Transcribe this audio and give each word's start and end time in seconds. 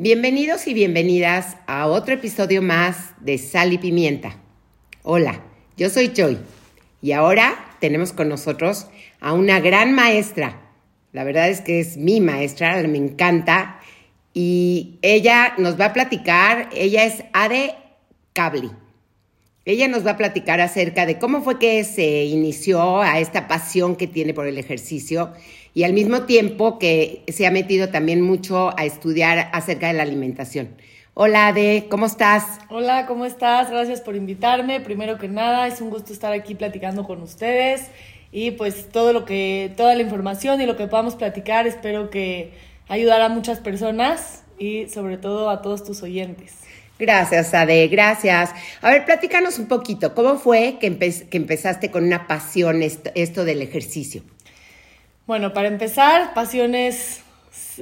Bienvenidos 0.00 0.68
y 0.68 0.74
bienvenidas 0.74 1.56
a 1.66 1.88
otro 1.88 2.14
episodio 2.14 2.62
más 2.62 3.14
de 3.18 3.36
Sal 3.36 3.72
y 3.72 3.78
Pimienta. 3.78 4.36
Hola, 5.02 5.42
yo 5.76 5.90
soy 5.90 6.12
Joy 6.14 6.38
y 7.02 7.10
ahora 7.10 7.74
tenemos 7.80 8.12
con 8.12 8.28
nosotros 8.28 8.86
a 9.18 9.32
una 9.32 9.58
gran 9.58 9.92
maestra. 9.92 10.60
La 11.10 11.24
verdad 11.24 11.48
es 11.48 11.62
que 11.62 11.80
es 11.80 11.96
mi 11.96 12.20
maestra, 12.20 12.80
me 12.86 12.96
encanta. 12.96 13.80
Y 14.32 15.00
ella 15.02 15.54
nos 15.58 15.80
va 15.80 15.86
a 15.86 15.92
platicar, 15.92 16.68
ella 16.72 17.04
es 17.04 17.24
Ade 17.32 17.74
Cabli. 18.34 18.70
Ella 19.68 19.86
nos 19.86 20.06
va 20.06 20.12
a 20.12 20.16
platicar 20.16 20.62
acerca 20.62 21.04
de 21.04 21.18
cómo 21.18 21.42
fue 21.42 21.58
que 21.58 21.84
se 21.84 22.24
inició 22.24 23.02
a 23.02 23.18
esta 23.20 23.48
pasión 23.48 23.96
que 23.96 24.06
tiene 24.06 24.32
por 24.32 24.46
el 24.46 24.56
ejercicio 24.56 25.34
y 25.74 25.84
al 25.84 25.92
mismo 25.92 26.22
tiempo 26.22 26.78
que 26.78 27.22
se 27.28 27.46
ha 27.46 27.50
metido 27.50 27.90
también 27.90 28.22
mucho 28.22 28.70
a 28.78 28.86
estudiar 28.86 29.50
acerca 29.52 29.88
de 29.88 29.92
la 29.92 30.04
alimentación. 30.04 30.70
Hola, 31.12 31.48
Ade, 31.48 31.84
¿cómo 31.90 32.06
estás? 32.06 32.44
Hola, 32.70 33.04
¿cómo 33.04 33.26
estás? 33.26 33.70
Gracias 33.70 34.00
por 34.00 34.16
invitarme. 34.16 34.80
Primero 34.80 35.18
que 35.18 35.28
nada, 35.28 35.66
es 35.66 35.82
un 35.82 35.90
gusto 35.90 36.14
estar 36.14 36.32
aquí 36.32 36.54
platicando 36.54 37.04
con 37.04 37.20
ustedes 37.20 37.88
y 38.32 38.52
pues 38.52 38.88
todo 38.88 39.12
lo 39.12 39.26
que 39.26 39.74
toda 39.76 39.94
la 39.94 40.00
información 40.00 40.62
y 40.62 40.64
lo 40.64 40.78
que 40.78 40.86
podamos 40.86 41.14
platicar, 41.14 41.66
espero 41.66 42.08
que 42.08 42.52
ayudará 42.88 43.26
a 43.26 43.28
muchas 43.28 43.60
personas 43.60 44.44
y 44.58 44.88
sobre 44.88 45.18
todo 45.18 45.50
a 45.50 45.60
todos 45.60 45.84
tus 45.84 46.02
oyentes. 46.02 46.54
Gracias, 46.98 47.54
Ade, 47.54 47.86
gracias. 47.86 48.52
A 48.82 48.90
ver, 48.90 49.04
platícanos 49.04 49.58
un 49.60 49.66
poquito, 49.66 50.14
¿cómo 50.14 50.36
fue 50.36 50.78
que, 50.80 50.86
empezaste 50.86 51.92
con 51.92 52.04
una 52.04 52.26
pasión 52.26 52.82
esto, 52.82 53.44
del 53.44 53.62
ejercicio? 53.62 54.22
Bueno, 55.26 55.52
para 55.52 55.68
empezar, 55.68 56.34
pasión 56.34 56.74
es 56.74 57.20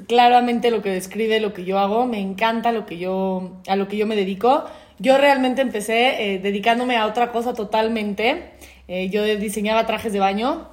claramente 0.06 0.70
lo 0.70 0.82
que 0.82 0.90
describe 0.90 1.40
lo 1.40 1.54
que 1.54 1.64
yo 1.64 1.78
hago, 1.78 2.04
me 2.04 2.20
encanta 2.20 2.72
lo 2.72 2.84
que 2.84 2.98
yo, 2.98 3.52
a 3.66 3.76
lo 3.76 3.88
que 3.88 3.96
yo 3.96 4.06
me 4.06 4.16
dedico. 4.16 4.64
Yo 4.98 5.16
realmente 5.16 5.62
empecé 5.62 6.34
eh, 6.34 6.38
dedicándome 6.38 6.96
a 6.96 7.06
otra 7.06 7.32
cosa 7.32 7.54
totalmente. 7.54 8.50
Eh, 8.86 9.08
yo 9.08 9.24
diseñaba 9.24 9.86
trajes 9.86 10.12
de 10.12 10.18
baño 10.18 10.68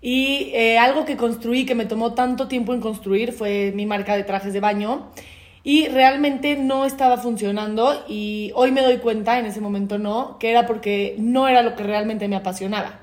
y 0.00 0.50
eh, 0.54 0.78
algo 0.78 1.04
que 1.04 1.16
construí, 1.16 1.66
que 1.66 1.74
me 1.74 1.86
tomó 1.86 2.14
tanto 2.14 2.46
tiempo 2.46 2.74
en 2.74 2.80
construir, 2.80 3.32
fue 3.32 3.72
mi 3.74 3.86
marca 3.86 4.16
de 4.16 4.22
trajes 4.22 4.52
de 4.52 4.60
baño 4.60 5.10
y 5.64 5.86
realmente 5.88 6.56
no 6.56 6.84
estaba 6.84 7.18
funcionando 7.18 8.04
y 8.08 8.50
hoy 8.54 8.72
me 8.72 8.82
doy 8.82 8.98
cuenta, 8.98 9.38
en 9.38 9.46
ese 9.46 9.60
momento 9.60 9.98
no, 9.98 10.38
que 10.38 10.50
era 10.50 10.66
porque 10.66 11.14
no 11.18 11.48
era 11.48 11.62
lo 11.62 11.76
que 11.76 11.84
realmente 11.84 12.28
me 12.28 12.36
apasionaba. 12.36 13.00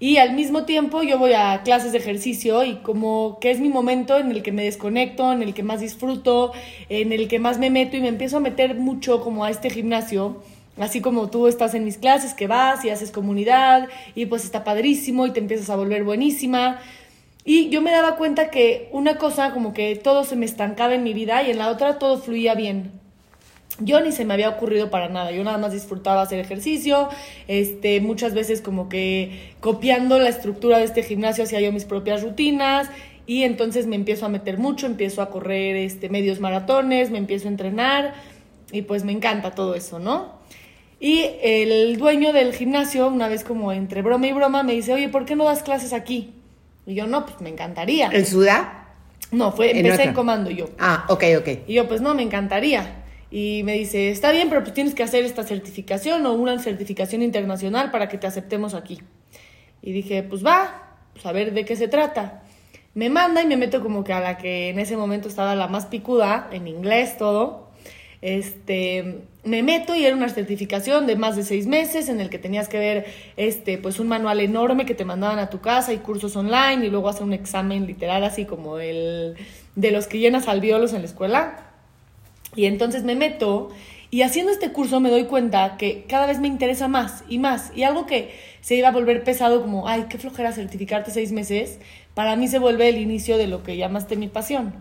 Y 0.00 0.16
al 0.16 0.34
mismo 0.34 0.64
tiempo 0.64 1.02
yo 1.02 1.18
voy 1.18 1.32
a 1.34 1.62
clases 1.62 1.92
de 1.92 1.98
ejercicio 1.98 2.64
y 2.64 2.76
como 2.76 3.38
que 3.40 3.50
es 3.50 3.60
mi 3.60 3.68
momento 3.68 4.18
en 4.18 4.30
el 4.30 4.42
que 4.42 4.52
me 4.52 4.64
desconecto, 4.64 5.32
en 5.32 5.42
el 5.42 5.54
que 5.54 5.62
más 5.62 5.80
disfruto, 5.80 6.52
en 6.88 7.12
el 7.12 7.28
que 7.28 7.38
más 7.38 7.58
me 7.58 7.70
meto 7.70 7.96
y 7.96 8.00
me 8.00 8.08
empiezo 8.08 8.38
a 8.38 8.40
meter 8.40 8.74
mucho 8.74 9.22
como 9.22 9.44
a 9.44 9.50
este 9.50 9.70
gimnasio. 9.70 10.42
Así 10.78 11.00
como 11.00 11.30
tú 11.30 11.46
estás 11.46 11.74
en 11.74 11.84
mis 11.84 11.98
clases, 11.98 12.34
que 12.34 12.48
vas 12.48 12.84
y 12.84 12.90
haces 12.90 13.12
comunidad 13.12 13.88
y 14.16 14.26
pues 14.26 14.44
está 14.44 14.64
padrísimo 14.64 15.26
y 15.26 15.30
te 15.30 15.38
empiezas 15.38 15.70
a 15.70 15.76
volver 15.76 16.02
buenísima. 16.02 16.80
Y 17.44 17.68
yo 17.68 17.82
me 17.82 17.90
daba 17.90 18.16
cuenta 18.16 18.50
que 18.50 18.88
una 18.92 19.18
cosa 19.18 19.52
como 19.52 19.74
que 19.74 19.96
todo 19.96 20.24
se 20.24 20.34
me 20.34 20.46
estancaba 20.46 20.94
en 20.94 21.02
mi 21.02 21.12
vida 21.12 21.42
y 21.42 21.50
en 21.50 21.58
la 21.58 21.68
otra 21.68 21.98
todo 21.98 22.18
fluía 22.18 22.54
bien. 22.54 22.92
Yo 23.80 24.00
ni 24.00 24.12
se 24.12 24.24
me 24.24 24.34
había 24.34 24.48
ocurrido 24.50 24.88
para 24.88 25.08
nada, 25.08 25.32
yo 25.32 25.42
nada 25.42 25.58
más 25.58 25.72
disfrutaba 25.72 26.22
hacer 26.22 26.38
ejercicio, 26.38 27.08
este, 27.48 28.00
muchas 28.00 28.32
veces 28.32 28.60
como 28.60 28.88
que 28.88 29.52
copiando 29.60 30.18
la 30.18 30.28
estructura 30.28 30.78
de 30.78 30.84
este 30.84 31.02
gimnasio 31.02 31.42
hacía 31.42 31.60
yo 31.60 31.72
mis 31.72 31.84
propias 31.84 32.22
rutinas 32.22 32.88
y 33.26 33.42
entonces 33.42 33.88
me 33.88 33.96
empiezo 33.96 34.26
a 34.26 34.28
meter 34.28 34.58
mucho, 34.58 34.86
empiezo 34.86 35.22
a 35.22 35.30
correr 35.30 35.74
este, 35.74 36.08
medios 36.08 36.38
maratones, 36.38 37.10
me 37.10 37.18
empiezo 37.18 37.48
a 37.48 37.50
entrenar 37.50 38.14
y 38.70 38.82
pues 38.82 39.02
me 39.02 39.10
encanta 39.10 39.50
todo 39.50 39.74
eso, 39.74 39.98
¿no? 39.98 40.38
Y 41.00 41.24
el 41.42 41.96
dueño 41.98 42.32
del 42.32 42.54
gimnasio, 42.54 43.08
una 43.08 43.28
vez 43.28 43.42
como 43.42 43.72
entre 43.72 44.02
broma 44.02 44.28
y 44.28 44.32
broma, 44.32 44.62
me 44.62 44.72
dice, 44.72 44.92
oye, 44.92 45.08
¿por 45.08 45.24
qué 45.24 45.34
no 45.34 45.44
das 45.44 45.64
clases 45.64 45.92
aquí? 45.92 46.32
Y 46.86 46.94
yo, 46.94 47.06
no, 47.06 47.24
pues 47.24 47.40
me 47.40 47.48
encantaría. 47.48 48.10
¿En 48.12 48.26
Sudá? 48.26 48.88
No, 49.30 49.52
fue, 49.52 49.76
empecé 49.76 50.04
en, 50.04 50.14
comando 50.14 50.50
yo. 50.50 50.68
Ah, 50.78 51.06
ok, 51.08 51.24
ok. 51.38 51.48
Y 51.66 51.74
yo, 51.74 51.88
pues 51.88 52.00
no, 52.00 52.14
me 52.14 52.22
encantaría. 52.22 53.04
Y 53.30 53.62
me 53.64 53.72
dice, 53.72 54.10
está 54.10 54.30
bien, 54.30 54.48
pero 54.48 54.62
pues 54.62 54.74
tienes 54.74 54.94
que 54.94 55.02
hacer 55.02 55.24
esta 55.24 55.42
certificación 55.42 56.24
o 56.26 56.32
una 56.34 56.58
certificación 56.58 57.22
internacional 57.22 57.90
para 57.90 58.08
que 58.08 58.18
te 58.18 58.26
aceptemos 58.26 58.74
aquí. 58.74 59.00
Y 59.82 59.92
dije, 59.92 60.22
pues 60.22 60.44
va, 60.44 60.98
pues 61.12 61.26
a 61.26 61.32
ver 61.32 61.52
de 61.52 61.64
qué 61.64 61.74
se 61.74 61.88
trata. 61.88 62.42
Me 62.94 63.10
manda 63.10 63.42
y 63.42 63.46
me 63.46 63.56
meto 63.56 63.82
como 63.82 64.04
que 64.04 64.12
a 64.12 64.20
la 64.20 64.38
que 64.38 64.68
en 64.68 64.78
ese 64.78 64.96
momento 64.96 65.28
estaba 65.28 65.56
la 65.56 65.66
más 65.66 65.86
picuda, 65.86 66.48
en 66.52 66.68
inglés 66.68 67.18
todo 67.18 67.63
este, 68.24 69.20
me 69.44 69.62
meto 69.62 69.94
y 69.94 70.06
era 70.06 70.16
una 70.16 70.30
certificación 70.30 71.06
de 71.06 71.14
más 71.14 71.36
de 71.36 71.42
seis 71.42 71.66
meses 71.66 72.08
en 72.08 72.22
el 72.22 72.30
que 72.30 72.38
tenías 72.38 72.68
que 72.68 72.78
ver 72.78 73.04
este, 73.36 73.76
pues 73.76 74.00
un 74.00 74.08
manual 74.08 74.40
enorme 74.40 74.86
que 74.86 74.94
te 74.94 75.04
mandaban 75.04 75.38
a 75.38 75.50
tu 75.50 75.60
casa 75.60 75.92
y 75.92 75.98
cursos 75.98 76.34
online 76.34 76.86
y 76.86 76.88
luego 76.88 77.10
hacer 77.10 77.24
un 77.24 77.34
examen 77.34 77.86
literal 77.86 78.24
así 78.24 78.46
como 78.46 78.78
el 78.78 79.34
de 79.76 79.90
los 79.90 80.06
que 80.06 80.20
llenas 80.20 80.48
alveolos 80.48 80.94
en 80.94 81.02
la 81.02 81.06
escuela. 81.06 81.66
Y 82.56 82.64
entonces 82.64 83.04
me 83.04 83.14
meto 83.14 83.72
y 84.10 84.22
haciendo 84.22 84.52
este 84.52 84.72
curso 84.72 85.00
me 85.00 85.10
doy 85.10 85.24
cuenta 85.24 85.76
que 85.76 86.06
cada 86.08 86.24
vez 86.24 86.40
me 86.40 86.48
interesa 86.48 86.88
más 86.88 87.24
y 87.28 87.38
más. 87.38 87.72
Y 87.76 87.82
algo 87.82 88.06
que 88.06 88.34
se 88.62 88.74
iba 88.74 88.88
a 88.88 88.92
volver 88.92 89.22
pesado 89.22 89.60
como, 89.60 89.86
ay, 89.86 90.06
qué 90.08 90.16
flojera 90.16 90.52
certificarte 90.52 91.10
seis 91.10 91.30
meses, 91.30 91.78
para 92.14 92.36
mí 92.36 92.48
se 92.48 92.58
vuelve 92.58 92.88
el 92.88 92.96
inicio 92.96 93.36
de 93.36 93.48
lo 93.48 93.62
que 93.62 93.76
llamaste 93.76 94.16
mi 94.16 94.28
pasión. 94.28 94.72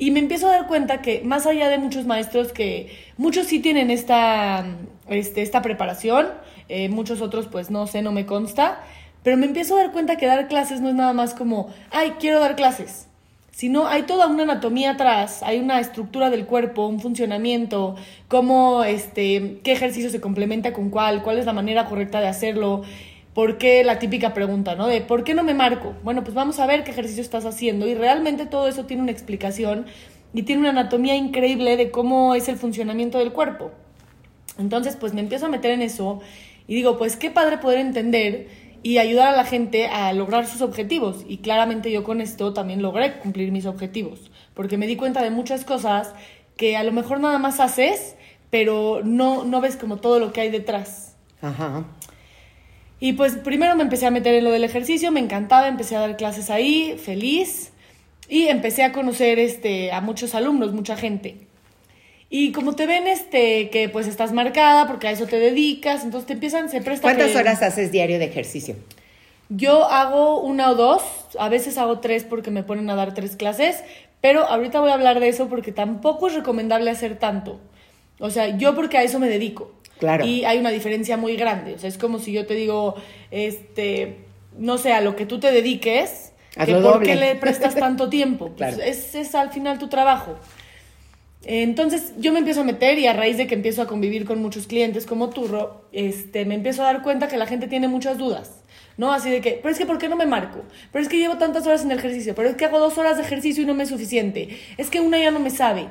Y 0.00 0.12
me 0.12 0.18
empiezo 0.18 0.48
a 0.48 0.52
dar 0.52 0.66
cuenta 0.66 1.02
que 1.02 1.20
más 1.26 1.44
allá 1.44 1.68
de 1.68 1.76
muchos 1.76 2.06
maestros 2.06 2.52
que 2.52 2.88
muchos 3.18 3.48
sí 3.48 3.60
tienen 3.60 3.90
esta, 3.90 4.64
este, 5.10 5.42
esta 5.42 5.60
preparación, 5.60 6.28
eh, 6.70 6.88
muchos 6.88 7.20
otros 7.20 7.48
pues 7.48 7.70
no 7.70 7.86
sé, 7.86 8.00
no 8.00 8.10
me 8.10 8.24
consta, 8.24 8.80
pero 9.22 9.36
me 9.36 9.44
empiezo 9.44 9.76
a 9.76 9.82
dar 9.82 9.92
cuenta 9.92 10.16
que 10.16 10.24
dar 10.24 10.48
clases 10.48 10.80
no 10.80 10.88
es 10.88 10.94
nada 10.94 11.12
más 11.12 11.34
como, 11.34 11.68
ay, 11.90 12.14
quiero 12.18 12.40
dar 12.40 12.56
clases, 12.56 13.08
sino 13.50 13.88
hay 13.88 14.04
toda 14.04 14.26
una 14.26 14.44
anatomía 14.44 14.92
atrás, 14.92 15.42
hay 15.42 15.58
una 15.58 15.78
estructura 15.80 16.30
del 16.30 16.46
cuerpo, 16.46 16.86
un 16.86 17.00
funcionamiento, 17.00 17.96
cómo, 18.26 18.84
este, 18.84 19.60
qué 19.62 19.72
ejercicio 19.72 20.08
se 20.08 20.22
complementa 20.22 20.72
con 20.72 20.88
cuál, 20.88 21.22
cuál 21.22 21.36
es 21.36 21.44
la 21.44 21.52
manera 21.52 21.84
correcta 21.84 22.20
de 22.20 22.28
hacerlo, 22.28 22.84
¿Por 23.34 23.58
qué 23.58 23.84
la 23.84 23.98
típica 23.98 24.34
pregunta, 24.34 24.74
¿no? 24.74 24.88
De 24.88 25.00
¿por 25.00 25.22
qué 25.22 25.34
no 25.34 25.44
me 25.44 25.54
marco? 25.54 25.94
Bueno, 26.02 26.24
pues 26.24 26.34
vamos 26.34 26.58
a 26.58 26.66
ver 26.66 26.82
qué 26.82 26.90
ejercicio 26.90 27.22
estás 27.22 27.44
haciendo 27.44 27.86
y 27.86 27.94
realmente 27.94 28.46
todo 28.46 28.66
eso 28.66 28.86
tiene 28.86 29.02
una 29.02 29.12
explicación 29.12 29.86
y 30.34 30.42
tiene 30.42 30.60
una 30.60 30.70
anatomía 30.70 31.14
increíble 31.14 31.76
de 31.76 31.90
cómo 31.90 32.34
es 32.34 32.48
el 32.48 32.56
funcionamiento 32.56 33.18
del 33.18 33.32
cuerpo. 33.32 33.70
Entonces, 34.58 34.96
pues 34.96 35.14
me 35.14 35.20
empiezo 35.20 35.46
a 35.46 35.48
meter 35.48 35.70
en 35.70 35.82
eso 35.82 36.20
y 36.66 36.74
digo, 36.74 36.98
pues 36.98 37.16
qué 37.16 37.30
padre 37.30 37.58
poder 37.58 37.78
entender 37.78 38.48
y 38.82 38.98
ayudar 38.98 39.28
a 39.28 39.36
la 39.36 39.44
gente 39.44 39.86
a 39.86 40.12
lograr 40.12 40.46
sus 40.46 40.60
objetivos. 40.60 41.24
Y 41.28 41.38
claramente 41.38 41.90
yo 41.92 42.04
con 42.04 42.20
esto 42.20 42.52
también 42.52 42.82
logré 42.82 43.18
cumplir 43.18 43.52
mis 43.52 43.66
objetivos, 43.66 44.30
porque 44.54 44.76
me 44.76 44.86
di 44.86 44.96
cuenta 44.96 45.22
de 45.22 45.30
muchas 45.30 45.64
cosas 45.64 46.14
que 46.56 46.76
a 46.76 46.84
lo 46.84 46.92
mejor 46.92 47.20
nada 47.20 47.38
más 47.38 47.60
haces, 47.60 48.16
pero 48.50 49.00
no, 49.04 49.44
no 49.44 49.60
ves 49.60 49.76
como 49.76 49.98
todo 49.98 50.18
lo 50.18 50.32
que 50.32 50.42
hay 50.42 50.50
detrás. 50.50 51.16
Ajá. 51.40 51.84
Y 53.00 53.14
pues 53.14 53.36
primero 53.36 53.74
me 53.74 53.82
empecé 53.82 54.06
a 54.06 54.10
meter 54.10 54.34
en 54.34 54.44
lo 54.44 54.50
del 54.50 54.62
ejercicio, 54.62 55.10
me 55.10 55.20
encantaba, 55.20 55.66
empecé 55.68 55.96
a 55.96 56.00
dar 56.00 56.16
clases 56.16 56.50
ahí, 56.50 56.96
feliz, 57.02 57.72
y 58.28 58.46
empecé 58.46 58.84
a 58.84 58.92
conocer 58.92 59.38
este, 59.38 59.90
a 59.90 60.02
muchos 60.02 60.34
alumnos, 60.34 60.72
mucha 60.72 60.96
gente. 60.96 61.38
Y 62.28 62.52
como 62.52 62.76
te 62.76 62.86
ven, 62.86 63.08
este, 63.08 63.70
que 63.70 63.88
pues 63.88 64.06
estás 64.06 64.32
marcada 64.32 64.86
porque 64.86 65.08
a 65.08 65.10
eso 65.10 65.26
te 65.26 65.40
dedicas, 65.40 66.04
entonces 66.04 66.28
te 66.28 66.34
empiezan, 66.34 66.68
se 66.68 66.80
presta. 66.80 67.02
¿Cuántas 67.02 67.34
horas 67.34 67.62
haces 67.62 67.90
diario 67.90 68.20
de 68.20 68.26
ejercicio? 68.26 68.76
Yo 69.48 69.86
hago 69.86 70.40
una 70.40 70.70
o 70.70 70.76
dos, 70.76 71.02
a 71.38 71.48
veces 71.48 71.76
hago 71.76 71.98
tres 71.98 72.22
porque 72.22 72.52
me 72.52 72.62
ponen 72.62 72.88
a 72.88 72.94
dar 72.94 73.14
tres 73.14 73.34
clases, 73.34 73.82
pero 74.20 74.46
ahorita 74.46 74.78
voy 74.78 74.90
a 74.90 74.94
hablar 74.94 75.18
de 75.18 75.28
eso 75.28 75.48
porque 75.48 75.72
tampoco 75.72 76.28
es 76.28 76.34
recomendable 76.34 76.88
hacer 76.88 77.18
tanto. 77.18 77.58
O 78.20 78.30
sea, 78.30 78.56
yo 78.56 78.76
porque 78.76 78.98
a 78.98 79.02
eso 79.02 79.18
me 79.18 79.28
dedico. 79.28 79.72
Y 80.26 80.44
hay 80.44 80.58
una 80.58 80.70
diferencia 80.70 81.16
muy 81.16 81.36
grande. 81.36 81.74
O 81.74 81.78
sea, 81.78 81.88
es 81.88 81.98
como 81.98 82.18
si 82.18 82.32
yo 82.32 82.46
te 82.46 82.54
digo, 82.54 82.94
este, 83.30 84.18
no 84.58 84.78
sé, 84.78 84.92
a 84.92 85.00
lo 85.00 85.16
que 85.16 85.26
tú 85.26 85.40
te 85.40 85.52
dediques, 85.52 86.32
¿por 86.56 87.02
qué 87.02 87.14
le 87.14 87.36
prestas 87.36 87.74
tanto 87.76 88.08
tiempo? 88.08 88.52
Pues 88.56 88.78
es, 88.78 89.14
es 89.14 89.34
al 89.34 89.50
final 89.50 89.78
tu 89.78 89.88
trabajo. 89.88 90.36
Entonces 91.44 92.12
yo 92.18 92.32
me 92.32 92.38
empiezo 92.38 92.60
a 92.60 92.64
meter 92.64 92.98
y 92.98 93.06
a 93.06 93.14
raíz 93.14 93.38
de 93.38 93.46
que 93.46 93.54
empiezo 93.54 93.80
a 93.80 93.86
convivir 93.86 94.26
con 94.26 94.42
muchos 94.42 94.66
clientes 94.66 95.06
como 95.06 95.30
Turro, 95.30 95.84
este, 95.90 96.44
me 96.44 96.54
empiezo 96.54 96.82
a 96.82 96.86
dar 96.86 97.02
cuenta 97.02 97.28
que 97.28 97.38
la 97.38 97.46
gente 97.46 97.66
tiene 97.66 97.88
muchas 97.88 98.18
dudas, 98.18 98.62
¿no? 98.98 99.12
Así 99.12 99.30
de 99.30 99.40
que, 99.40 99.58
pero 99.62 99.72
es 99.72 99.78
que 99.78 99.86
¿por 99.86 99.96
qué 99.96 100.08
no 100.08 100.16
me 100.16 100.26
marco? 100.26 100.60
Pero 100.92 101.02
es 101.02 101.08
que 101.08 101.16
llevo 101.16 101.38
tantas 101.38 101.66
horas 101.66 101.82
en 101.82 101.90
el 101.92 101.98
ejercicio, 101.98 102.34
pero 102.34 102.50
es 102.50 102.56
que 102.56 102.66
hago 102.66 102.78
dos 102.78 102.98
horas 102.98 103.16
de 103.16 103.22
ejercicio 103.22 103.62
y 103.62 103.66
no 103.66 103.72
me 103.72 103.84
es 103.84 103.88
suficiente, 103.88 104.58
es 104.76 104.90
que 104.90 105.00
una 105.00 105.18
ya 105.18 105.30
no 105.30 105.40
me 105.40 105.50
sabe. 105.50 105.86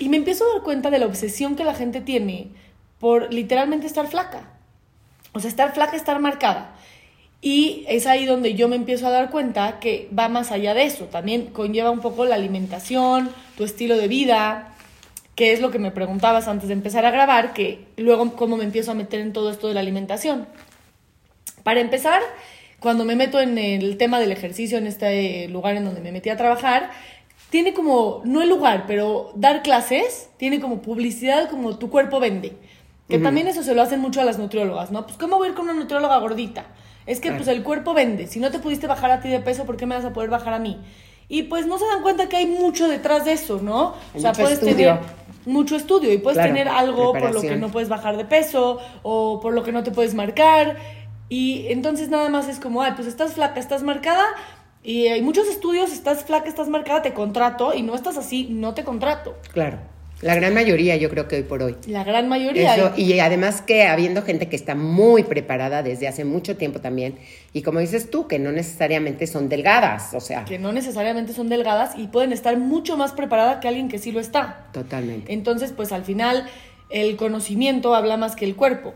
Y 0.00 0.08
me 0.08 0.16
empiezo 0.16 0.44
a 0.44 0.54
dar 0.54 0.62
cuenta 0.64 0.90
de 0.90 0.98
la 0.98 1.06
obsesión 1.06 1.54
que 1.54 1.64
la 1.64 1.74
gente 1.74 2.00
tiene 2.00 2.48
por 3.00 3.32
literalmente 3.32 3.86
estar 3.86 4.06
flaca. 4.06 4.48
O 5.32 5.40
sea, 5.40 5.48
estar 5.48 5.74
flaca, 5.74 5.96
estar 5.96 6.20
marcada. 6.20 6.76
Y 7.42 7.84
es 7.88 8.06
ahí 8.06 8.26
donde 8.26 8.54
yo 8.54 8.68
me 8.68 8.76
empiezo 8.76 9.06
a 9.06 9.10
dar 9.10 9.30
cuenta 9.30 9.80
que 9.80 10.08
va 10.16 10.28
más 10.28 10.52
allá 10.52 10.74
de 10.74 10.84
eso. 10.84 11.06
También 11.06 11.46
conlleva 11.46 11.90
un 11.90 12.00
poco 12.00 12.26
la 12.26 12.34
alimentación, 12.34 13.30
tu 13.56 13.64
estilo 13.64 13.96
de 13.96 14.08
vida. 14.08 14.66
que 15.36 15.52
es 15.52 15.60
lo 15.62 15.70
que 15.70 15.78
me 15.78 15.90
preguntabas 15.90 16.48
antes 16.48 16.68
de 16.68 16.74
empezar 16.74 17.06
a 17.06 17.10
grabar, 17.10 17.54
que 17.54 17.86
luego 17.96 18.36
cómo 18.36 18.58
me 18.58 18.64
empiezo 18.64 18.90
a 18.90 18.94
meter 18.94 19.20
en 19.20 19.32
todo 19.32 19.50
esto 19.50 19.68
de 19.68 19.74
la 19.74 19.80
alimentación. 19.80 20.46
Para 21.62 21.80
empezar, 21.80 22.20
cuando 22.78 23.06
me 23.06 23.16
meto 23.16 23.40
en 23.40 23.56
el 23.56 23.96
tema 23.96 24.20
del 24.20 24.32
ejercicio, 24.32 24.76
en 24.76 24.86
este 24.86 25.48
lugar 25.48 25.76
en 25.76 25.86
donde 25.86 26.02
me 26.02 26.12
metí 26.12 26.28
a 26.28 26.36
trabajar, 26.36 26.90
tiene 27.48 27.72
como, 27.72 28.20
no 28.24 28.42
el 28.42 28.50
lugar, 28.50 28.84
pero 28.86 29.32
dar 29.34 29.62
clases, 29.62 30.28
tiene 30.36 30.60
como 30.60 30.82
publicidad 30.82 31.48
como 31.48 31.78
tu 31.78 31.88
cuerpo 31.88 32.20
vende. 32.20 32.52
Que 33.10 33.18
también 33.18 33.48
eso 33.48 33.62
se 33.62 33.74
lo 33.74 33.82
hacen 33.82 34.00
mucho 34.00 34.20
a 34.20 34.24
las 34.24 34.38
nutriólogas, 34.38 34.90
¿no? 34.90 35.04
Pues 35.04 35.18
¿cómo 35.18 35.36
voy 35.36 35.48
a 35.48 35.50
ir 35.50 35.56
con 35.56 35.66
una 35.66 35.74
nutrióloga 35.74 36.18
gordita? 36.18 36.64
Es 37.06 37.20
que 37.20 37.32
pues 37.32 37.48
el 37.48 37.62
cuerpo 37.62 37.92
vende. 37.92 38.26
Si 38.26 38.38
no 38.40 38.50
te 38.50 38.58
pudiste 38.58 38.86
bajar 38.86 39.10
a 39.10 39.20
ti 39.20 39.28
de 39.28 39.40
peso, 39.40 39.64
¿por 39.64 39.76
qué 39.76 39.86
me 39.86 39.96
vas 39.96 40.04
a 40.04 40.12
poder 40.12 40.30
bajar 40.30 40.54
a 40.54 40.58
mí? 40.58 40.80
Y 41.28 41.44
pues 41.44 41.66
no 41.66 41.78
se 41.78 41.86
dan 41.86 42.02
cuenta 42.02 42.28
que 42.28 42.36
hay 42.36 42.46
mucho 42.46 42.88
detrás 42.88 43.24
de 43.24 43.32
eso, 43.32 43.60
¿no? 43.62 43.94
o 44.14 44.18
sea, 44.18 44.32
puedes 44.32 44.60
tener 44.60 44.98
mucho 45.46 45.76
estudio 45.76 46.12
y 46.12 46.18
puedes 46.18 46.42
tener 46.42 46.68
algo 46.68 47.12
por 47.12 47.32
lo 47.32 47.40
que 47.40 47.56
no 47.56 47.70
puedes 47.70 47.88
bajar 47.88 48.16
de 48.16 48.24
peso 48.24 48.78
o 49.02 49.40
por 49.40 49.52
lo 49.54 49.62
que 49.62 49.72
no 49.72 49.82
te 49.82 49.90
puedes 49.90 50.14
marcar. 50.14 50.76
Y 51.28 51.66
entonces 51.68 52.08
nada 52.08 52.28
más 52.28 52.48
es 52.48 52.58
como, 52.58 52.82
ay, 52.82 52.92
pues 52.96 53.06
estás 53.06 53.34
flaca, 53.34 53.60
estás 53.60 53.84
marcada, 53.84 54.24
y 54.82 55.08
hay 55.08 55.22
muchos 55.22 55.46
estudios, 55.46 55.92
estás 55.92 56.24
flaca, 56.24 56.48
estás 56.48 56.68
marcada, 56.68 57.02
te 57.02 57.12
contrato, 57.12 57.74
y 57.74 57.82
no 57.82 57.94
estás 57.94 58.16
así, 58.16 58.48
no 58.50 58.74
te 58.74 58.82
contrato. 58.82 59.36
Claro. 59.52 59.78
La 60.22 60.34
gran 60.34 60.52
mayoría, 60.52 60.96
yo 60.96 61.08
creo 61.08 61.28
que 61.28 61.36
hoy 61.36 61.42
por 61.44 61.62
hoy. 61.62 61.76
La 61.86 62.04
gran 62.04 62.28
mayoría. 62.28 62.92
y 62.96 63.18
además 63.20 63.62
que 63.62 63.84
habiendo 63.84 64.22
gente 64.22 64.48
que 64.48 64.56
está 64.56 64.74
muy 64.74 65.22
preparada 65.22 65.82
desde 65.82 66.08
hace 66.08 66.24
mucho 66.24 66.56
tiempo 66.56 66.80
también, 66.80 67.18
y 67.52 67.62
como 67.62 67.80
dices 67.80 68.10
tú, 68.10 68.28
que 68.28 68.38
no 68.38 68.52
necesariamente 68.52 69.26
son 69.26 69.48
delgadas, 69.48 70.12
o 70.14 70.20
sea. 70.20 70.44
Que 70.44 70.58
no 70.58 70.72
necesariamente 70.72 71.32
son 71.32 71.48
delgadas 71.48 71.92
y 71.96 72.08
pueden 72.08 72.32
estar 72.32 72.56
mucho 72.58 72.96
más 72.96 73.12
preparada 73.12 73.60
que 73.60 73.68
alguien 73.68 73.88
que 73.88 73.98
sí 73.98 74.12
lo 74.12 74.20
está. 74.20 74.66
Totalmente. 74.72 75.32
Entonces, 75.32 75.72
pues 75.72 75.90
al 75.90 76.04
final, 76.04 76.46
el 76.90 77.16
conocimiento 77.16 77.94
habla 77.94 78.16
más 78.16 78.36
que 78.36 78.44
el 78.44 78.56
cuerpo. 78.56 78.92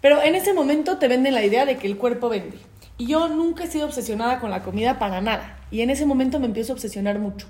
Pero 0.00 0.22
en 0.22 0.34
ese 0.34 0.52
momento 0.54 0.98
te 0.98 1.06
venden 1.06 1.34
la 1.34 1.44
idea 1.44 1.66
de 1.66 1.76
que 1.76 1.86
el 1.86 1.96
cuerpo 1.96 2.28
vende. 2.28 2.56
Y 2.98 3.06
yo 3.06 3.28
nunca 3.28 3.64
he 3.64 3.66
sido 3.66 3.86
obsesionada 3.86 4.40
con 4.40 4.50
la 4.50 4.62
comida 4.62 4.98
para 4.98 5.20
nada. 5.20 5.58
Y 5.70 5.82
en 5.82 5.90
ese 5.90 6.06
momento 6.06 6.40
me 6.40 6.46
empiezo 6.46 6.72
a 6.72 6.76
obsesionar 6.76 7.18
mucho. 7.18 7.46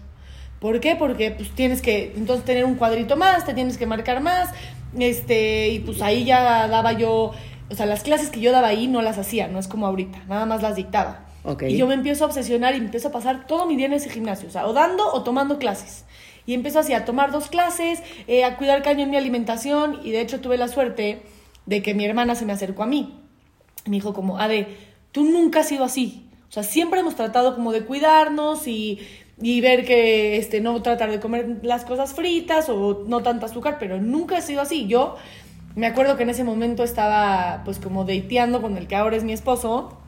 ¿Por 0.63 0.79
qué? 0.79 0.95
Porque 0.95 1.33
pues 1.33 1.51
tienes 1.51 1.83
que 1.83 2.13
entonces 2.15 2.45
tener 2.45 2.65
un 2.65 2.77
cuadrito 2.77 3.17
más, 3.17 3.45
te 3.45 3.53
tienes 3.53 3.79
que 3.79 3.85
marcar 3.85 4.21
más, 4.21 4.49
este, 4.97 5.71
y 5.71 5.81
pues 5.81 6.01
ahí 6.03 6.25
ya 6.25 6.69
daba 6.69 6.93
yo, 6.93 7.33
o 7.69 7.75
sea, 7.75 7.85
las 7.85 8.05
clases 8.05 8.31
que 8.31 8.39
yo 8.39 8.53
daba 8.53 8.69
ahí 8.69 8.87
no 8.87 9.03
las 9.03 9.19
hacía, 9.19 9.49
no 9.49 9.59
es 9.59 9.67
como 9.67 9.89
ahorita, 9.89 10.23
nada 10.29 10.47
más 10.47 10.63
las 10.63 10.77
dictaba. 10.77 11.27
Y 11.67 11.77
yo 11.77 11.89
me 11.89 11.95
empiezo 11.95 12.23
a 12.23 12.29
obsesionar 12.29 12.77
y 12.77 12.79
empiezo 12.79 13.09
a 13.09 13.11
pasar 13.11 13.49
todo 13.49 13.67
mi 13.67 13.75
día 13.75 13.87
en 13.87 13.95
ese 13.95 14.09
gimnasio, 14.09 14.49
o 14.49 14.53
sea, 14.53 14.69
o 14.69 14.73
dando 14.73 15.05
o 15.13 15.25
tomando 15.25 15.59
clases. 15.59 16.05
Y 16.47 16.55
empiezo 16.55 16.79
así 16.79 16.95
a 16.95 17.05
tomar 17.05 17.33
dos 17.33 17.49
clases, 17.49 18.01
eh, 18.29 18.45
a 18.45 18.57
cuidar 18.57 18.85
caño 18.85 19.03
en 19.03 19.11
mi 19.11 19.17
alimentación, 19.17 19.99
y 20.05 20.13
de 20.13 20.21
hecho 20.21 20.41
tuve 20.41 20.59
la 20.59 20.69
suerte 20.69 21.23
de 21.67 21.83
que 21.83 21.93
mi 21.93 22.05
hermana 22.05 22.37
se 22.37 22.47
me 22.47 22.53
acercó 22.53 22.85
a 22.85 22.87
mí. 22.87 23.19
Me 23.87 23.97
dijo 23.97 24.15
como, 24.15 24.39
Ade, 24.39 24.77
tú 25.11 25.25
nunca 25.25 25.61
has 25.61 25.69
sido 25.69 25.83
así. 25.83 26.29
O 26.49 26.53
sea, 26.53 26.63
siempre 26.63 27.01
hemos 27.01 27.17
tratado 27.17 27.57
como 27.57 27.73
de 27.73 27.85
cuidarnos 27.85 28.69
y, 28.69 29.01
y, 29.43 29.61
ver 29.61 29.85
que 29.85 30.37
este, 30.37 30.61
no 30.61 30.81
tratar 30.83 31.11
de 31.11 31.21
comer 31.21 31.59
las 31.63 31.85
cosas 31.85 32.15
fritas 32.15 32.69
o 32.69 33.05
no 33.07 33.23
tanta 33.23 33.47
azúcar, 33.47 33.77
pero 33.79 34.01
nunca 34.01 34.39
he 34.39 34.43
sido 34.43 34.61
así. 34.61 34.87
Yo 34.87 35.17
me 35.75 35.87
acuerdo 35.87 36.17
que 36.17 36.23
en 36.23 36.31
ese 36.31 36.45
momento 36.45 36.85
estaba 36.85 37.63
pues 37.65 37.79
como 37.79 38.05
dateando 38.05 38.63
con 38.63 38.77
el 38.77 38.87
que 38.87 38.97
ahora 38.97 39.17
es 39.17 39.25
mi 39.25 39.33
esposo 39.33 39.99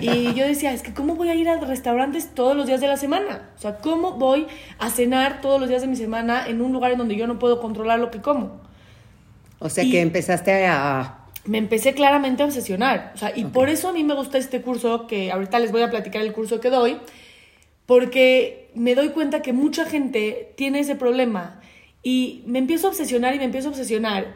y 0.00 0.34
yo 0.34 0.46
decía, 0.46 0.72
es 0.72 0.82
que 0.82 0.94
¿cómo 0.94 1.16
voy 1.16 1.28
a 1.28 1.34
ir 1.34 1.48
a 1.48 1.58
restaurantes 1.58 2.34
todos 2.34 2.56
los 2.56 2.66
días 2.66 2.80
de 2.80 2.88
la 2.88 2.96
semana? 2.96 3.50
O 3.56 3.60
sea, 3.60 3.78
¿cómo 3.78 4.12
voy 4.12 4.46
a 4.78 4.90
cenar 4.90 5.40
todos 5.40 5.60
los 5.60 5.68
días 5.68 5.82
de 5.82 5.88
mi 5.88 5.96
semana 5.96 6.46
en 6.46 6.60
un 6.60 6.72
lugar 6.72 6.92
en 6.92 6.98
donde 6.98 7.16
yo 7.16 7.26
no 7.26 7.38
puedo 7.38 7.60
controlar 7.60 7.98
lo 7.98 8.10
que 8.10 8.20
como? 8.20 8.60
O 9.58 9.68
sea, 9.68 9.84
que 9.84 10.00
empezaste 10.00 10.66
a 10.66 11.24
me 11.44 11.58
empecé 11.58 11.94
claramente 11.94 12.42
a 12.42 12.46
obsesionar. 12.46 13.12
O 13.14 13.18
sea, 13.18 13.36
y 13.36 13.44
por 13.44 13.68
eso 13.68 13.88
a 13.88 13.92
mí 13.92 14.02
me 14.02 14.14
gusta 14.14 14.38
este 14.38 14.62
curso, 14.62 15.06
que 15.06 15.30
ahorita 15.30 15.58
les 15.58 15.72
voy 15.72 15.82
a 15.82 15.90
platicar 15.90 16.22
el 16.22 16.32
curso 16.32 16.60
que 16.60 16.70
doy, 16.70 16.98
porque 17.86 18.63
me 18.74 18.94
doy 18.94 19.10
cuenta 19.10 19.42
que 19.42 19.52
mucha 19.52 19.84
gente 19.84 20.52
tiene 20.56 20.80
ese 20.80 20.96
problema 20.96 21.60
y 22.02 22.42
me 22.46 22.58
empiezo 22.58 22.86
a 22.86 22.90
obsesionar 22.90 23.34
y 23.34 23.38
me 23.38 23.44
empiezo 23.44 23.68
a 23.68 23.70
obsesionar. 23.72 24.34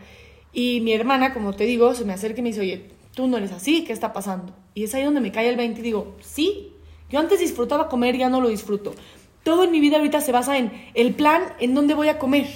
Y 0.52 0.80
mi 0.80 0.92
hermana, 0.92 1.34
como 1.34 1.52
te 1.54 1.64
digo, 1.64 1.94
se 1.94 2.04
me 2.04 2.12
acerca 2.12 2.40
y 2.40 2.42
me 2.42 2.48
dice, 2.50 2.60
oye, 2.60 2.86
tú 3.14 3.26
no 3.26 3.36
eres 3.36 3.52
así, 3.52 3.84
¿qué 3.84 3.92
está 3.92 4.12
pasando? 4.12 4.54
Y 4.74 4.84
es 4.84 4.94
ahí 4.94 5.04
donde 5.04 5.20
me 5.20 5.32
cae 5.32 5.48
el 5.48 5.56
20 5.56 5.80
y 5.80 5.82
digo, 5.82 6.16
sí, 6.20 6.72
yo 7.10 7.18
antes 7.18 7.40
disfrutaba 7.40 7.88
comer, 7.88 8.16
ya 8.16 8.28
no 8.28 8.40
lo 8.40 8.48
disfruto. 8.48 8.94
Todo 9.42 9.64
en 9.64 9.70
mi 9.70 9.80
vida 9.80 9.96
ahorita 9.96 10.20
se 10.20 10.32
basa 10.32 10.58
en 10.58 10.72
el 10.94 11.14
plan, 11.14 11.42
en 11.60 11.74
dónde 11.74 11.94
voy 11.94 12.08
a 12.08 12.18
comer, 12.18 12.46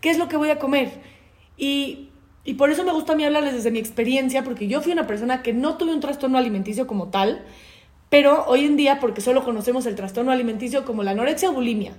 qué 0.00 0.10
es 0.10 0.18
lo 0.18 0.28
que 0.28 0.36
voy 0.36 0.50
a 0.50 0.58
comer. 0.58 0.90
Y 1.56 2.08
y 2.44 2.54
por 2.54 2.70
eso 2.70 2.84
me 2.84 2.92
gusta 2.92 3.12
a 3.12 3.16
mí 3.16 3.24
hablarles 3.24 3.54
desde 3.54 3.70
mi 3.70 3.78
experiencia, 3.78 4.42
porque 4.42 4.66
yo 4.66 4.80
fui 4.80 4.92
una 4.92 5.06
persona 5.06 5.42
que 5.42 5.52
no 5.52 5.76
tuve 5.76 5.94
un 5.94 6.00
trastorno 6.00 6.38
alimenticio 6.38 6.86
como 6.86 7.08
tal, 7.08 7.44
pero 8.12 8.44
hoy 8.46 8.66
en 8.66 8.76
día, 8.76 9.00
porque 9.00 9.22
solo 9.22 9.42
conocemos 9.42 9.86
el 9.86 9.94
trastorno 9.94 10.32
alimenticio 10.32 10.84
como 10.84 11.02
la 11.02 11.12
anorexia 11.12 11.48
o 11.48 11.54
bulimia, 11.54 11.94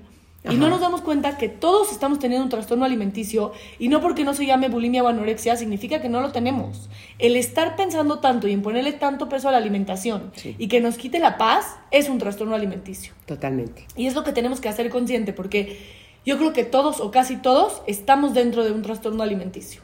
y 0.48 0.58
no 0.58 0.70
nos 0.70 0.80
damos 0.80 1.02
cuenta 1.02 1.40
que 1.40 1.50
todos 1.50 1.92
estamos 1.92 2.20
teniendo 2.20 2.44
un 2.44 2.52
trastorno 2.52 2.86
alimenticio 2.86 3.52
y 3.80 3.88
no 3.88 4.00
porque 4.00 4.24
no 4.24 4.36
se 4.36 4.46
llame 4.46 4.70
bulimia 4.70 5.02
o 5.02 5.08
anorexia 5.08 5.56
significa 5.56 6.04
que 6.04 6.10
no 6.10 6.22
lo 6.22 6.32
tenemos. 6.32 6.92
El 7.18 7.36
estar 7.36 7.76
pensando 7.76 8.20
tanto 8.20 8.48
y 8.48 8.52
en 8.52 8.62
ponerle 8.62 8.92
tanto 8.94 9.28
peso 9.28 9.50
a 9.50 9.54
la 9.54 9.58
alimentación 9.58 10.32
y 10.44 10.68
que 10.68 10.82
nos 10.82 10.98
quite 10.98 11.18
la 11.18 11.40
paz 11.40 11.78
es 11.90 12.10
un 12.10 12.20
trastorno 12.20 12.54
alimenticio. 12.54 13.14
Totalmente. 13.26 13.88
Y 13.96 14.06
es 14.06 14.14
lo 14.14 14.24
que 14.24 14.34
tenemos 14.34 14.62
que 14.62 14.70
hacer 14.70 14.92
consciente 14.92 15.34
porque 15.34 15.80
yo 16.28 16.38
creo 16.38 16.54
que 16.54 16.64
todos 16.64 17.00
o 17.00 17.10
casi 17.10 17.38
todos 17.38 17.82
estamos 17.88 18.36
dentro 18.36 18.64
de 18.64 18.72
un 18.72 18.84
trastorno 18.84 19.24
alimenticio. 19.24 19.82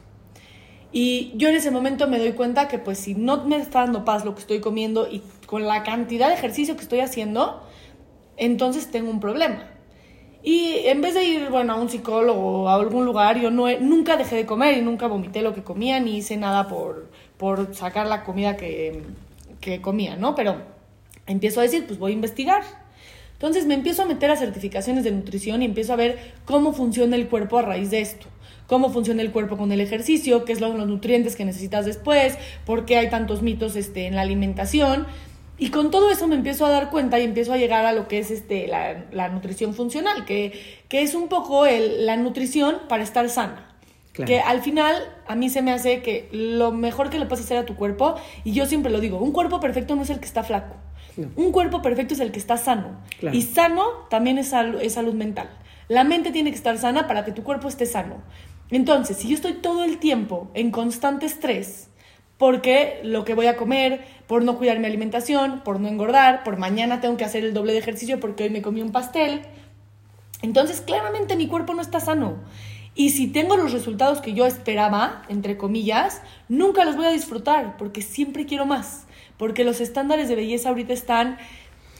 Y 0.92 1.32
yo 1.36 1.48
en 1.48 1.54
ese 1.54 1.70
momento 1.70 2.08
me 2.08 2.18
doy 2.18 2.32
cuenta 2.32 2.66
que 2.66 2.78
pues 2.78 2.98
si 2.98 3.14
no 3.14 3.44
me 3.44 3.56
está 3.56 3.80
dando 3.80 4.04
paz 4.04 4.24
lo 4.24 4.34
que 4.34 4.40
estoy 4.40 4.60
comiendo 4.60 5.08
y 5.08 5.22
con 5.46 5.66
la 5.66 5.84
cantidad 5.84 6.28
de 6.28 6.34
ejercicio 6.34 6.74
que 6.76 6.82
estoy 6.82 7.00
haciendo, 7.00 7.62
entonces 8.36 8.90
tengo 8.90 9.10
un 9.10 9.20
problema. 9.20 9.68
Y 10.42 10.86
en 10.86 11.00
vez 11.02 11.14
de 11.14 11.24
ir, 11.24 11.50
bueno, 11.50 11.74
a 11.74 11.76
un 11.76 11.90
psicólogo 11.90 12.62
o 12.62 12.68
a 12.68 12.74
algún 12.74 13.04
lugar, 13.04 13.38
yo 13.38 13.50
no 13.50 13.66
nunca 13.78 14.16
dejé 14.16 14.36
de 14.36 14.46
comer 14.46 14.78
y 14.78 14.80
nunca 14.80 15.06
vomité 15.06 15.42
lo 15.42 15.54
que 15.54 15.62
comía 15.62 16.00
ni 16.00 16.16
hice 16.16 16.36
nada 16.36 16.66
por, 16.66 17.10
por 17.36 17.74
sacar 17.74 18.06
la 18.06 18.24
comida 18.24 18.56
que, 18.56 19.02
que 19.60 19.80
comía, 19.80 20.16
¿no? 20.16 20.34
Pero 20.34 20.56
empiezo 21.26 21.60
a 21.60 21.64
decir, 21.64 21.86
pues 21.86 21.98
voy 21.98 22.12
a 22.12 22.14
investigar. 22.14 22.62
Entonces 23.34 23.66
me 23.66 23.74
empiezo 23.74 24.02
a 24.02 24.06
meter 24.06 24.30
a 24.30 24.36
certificaciones 24.36 25.04
de 25.04 25.12
nutrición 25.12 25.62
y 25.62 25.66
empiezo 25.66 25.92
a 25.92 25.96
ver 25.96 26.34
cómo 26.46 26.72
funciona 26.72 27.16
el 27.16 27.28
cuerpo 27.28 27.58
a 27.58 27.62
raíz 27.62 27.90
de 27.90 28.00
esto 28.00 28.26
cómo 28.70 28.90
funciona 28.90 29.20
el 29.20 29.32
cuerpo 29.32 29.56
con 29.56 29.72
el 29.72 29.80
ejercicio, 29.80 30.44
qué 30.44 30.54
son 30.54 30.78
los 30.78 30.86
nutrientes 30.86 31.34
que 31.34 31.44
necesitas 31.44 31.84
después, 31.86 32.38
por 32.64 32.84
qué 32.84 32.98
hay 32.98 33.10
tantos 33.10 33.42
mitos 33.42 33.74
este, 33.74 34.06
en 34.06 34.14
la 34.14 34.22
alimentación. 34.22 35.08
Y 35.58 35.70
con 35.70 35.90
todo 35.90 36.12
eso 36.12 36.28
me 36.28 36.36
empiezo 36.36 36.66
a 36.66 36.70
dar 36.70 36.88
cuenta 36.88 37.18
y 37.18 37.24
empiezo 37.24 37.52
a 37.52 37.56
llegar 37.56 37.84
a 37.84 37.90
lo 37.90 38.06
que 38.06 38.20
es 38.20 38.30
este, 38.30 38.68
la, 38.68 39.28
nutrición 39.28 39.74
funcional, 39.74 40.24
que, 40.24 40.52
que, 40.88 41.02
es 41.02 41.16
un 41.16 41.26
poco 41.26 41.66
el, 41.66 42.06
la 42.06 42.16
nutrición 42.16 42.76
para 42.88 43.02
estar 43.02 43.28
sana. 43.28 43.66
Que 44.12 44.38
al 44.38 44.60
final 44.60 45.02
a 45.26 45.34
mí 45.34 45.48
se 45.48 45.62
me 45.62 45.72
hace 45.72 46.02
que 46.02 46.28
lo 46.30 46.70
mejor 46.70 47.10
que 47.10 47.18
le 47.18 47.26
puedes 47.26 47.44
hacer 47.44 47.56
a 47.56 47.66
tu 47.66 47.74
cuerpo, 47.74 48.14
y 48.44 48.52
yo 48.52 48.66
siempre 48.66 48.92
lo 48.92 49.00
digo, 49.00 49.18
un 49.18 49.32
cuerpo 49.32 49.58
perfecto 49.58 49.96
no 49.96 50.02
es 50.02 50.10
el 50.10 50.20
que 50.20 50.26
está 50.26 50.44
flaco. 50.44 50.76
Un 51.34 51.50
cuerpo 51.50 51.82
perfecto 51.82 52.14
es 52.14 52.20
el 52.20 52.30
que 52.30 52.38
está 52.38 52.56
sano. 52.56 53.00
Y 53.32 53.42
sano 53.42 53.84
también 54.10 54.38
es, 54.38 54.52
es 54.80 54.92
salud 54.92 55.14
mental. 55.14 55.50
La 55.90 56.04
mente 56.04 56.30
tiene 56.30 56.50
que 56.50 56.56
estar 56.56 56.78
sana 56.78 57.08
para 57.08 57.24
que 57.24 57.32
tu 57.32 57.42
cuerpo 57.42 57.66
esté 57.66 57.84
sano. 57.84 58.22
Entonces, 58.70 59.16
si 59.16 59.28
yo 59.28 59.34
estoy 59.34 59.54
todo 59.54 59.84
el 59.84 59.98
tiempo 59.98 60.50
en 60.54 60.70
constante 60.70 61.26
estrés, 61.26 61.88
porque 62.38 63.00
lo 63.02 63.24
que 63.24 63.34
voy 63.34 63.46
a 63.46 63.56
comer, 63.56 64.04
por 64.26 64.44
no 64.44 64.56
cuidar 64.56 64.78
mi 64.78 64.86
alimentación, 64.86 65.60
por 65.60 65.80
no 65.80 65.88
engordar, 65.88 66.42
por 66.42 66.56
mañana 66.56 67.00
tengo 67.00 67.16
que 67.16 67.24
hacer 67.24 67.44
el 67.44 67.52
doble 67.52 67.72
de 67.72 67.78
ejercicio 67.80 68.20
porque 68.20 68.44
hoy 68.44 68.50
me 68.50 68.62
comí 68.62 68.80
un 68.80 68.92
pastel, 68.92 69.42
entonces 70.42 70.80
claramente 70.80 71.36
mi 71.36 71.48
cuerpo 71.48 71.74
no 71.74 71.82
está 71.82 72.00
sano. 72.00 72.38
Y 72.94 73.10
si 73.10 73.28
tengo 73.28 73.56
los 73.56 73.72
resultados 73.72 74.20
que 74.20 74.34
yo 74.34 74.46
esperaba, 74.46 75.22
entre 75.28 75.56
comillas, 75.56 76.22
nunca 76.48 76.84
los 76.84 76.96
voy 76.96 77.06
a 77.06 77.10
disfrutar 77.10 77.76
porque 77.76 78.02
siempre 78.02 78.46
quiero 78.46 78.66
más. 78.66 79.06
Porque 79.36 79.64
los 79.64 79.80
estándares 79.80 80.28
de 80.28 80.34
belleza 80.34 80.68
ahorita 80.68 80.92
están 80.92 81.38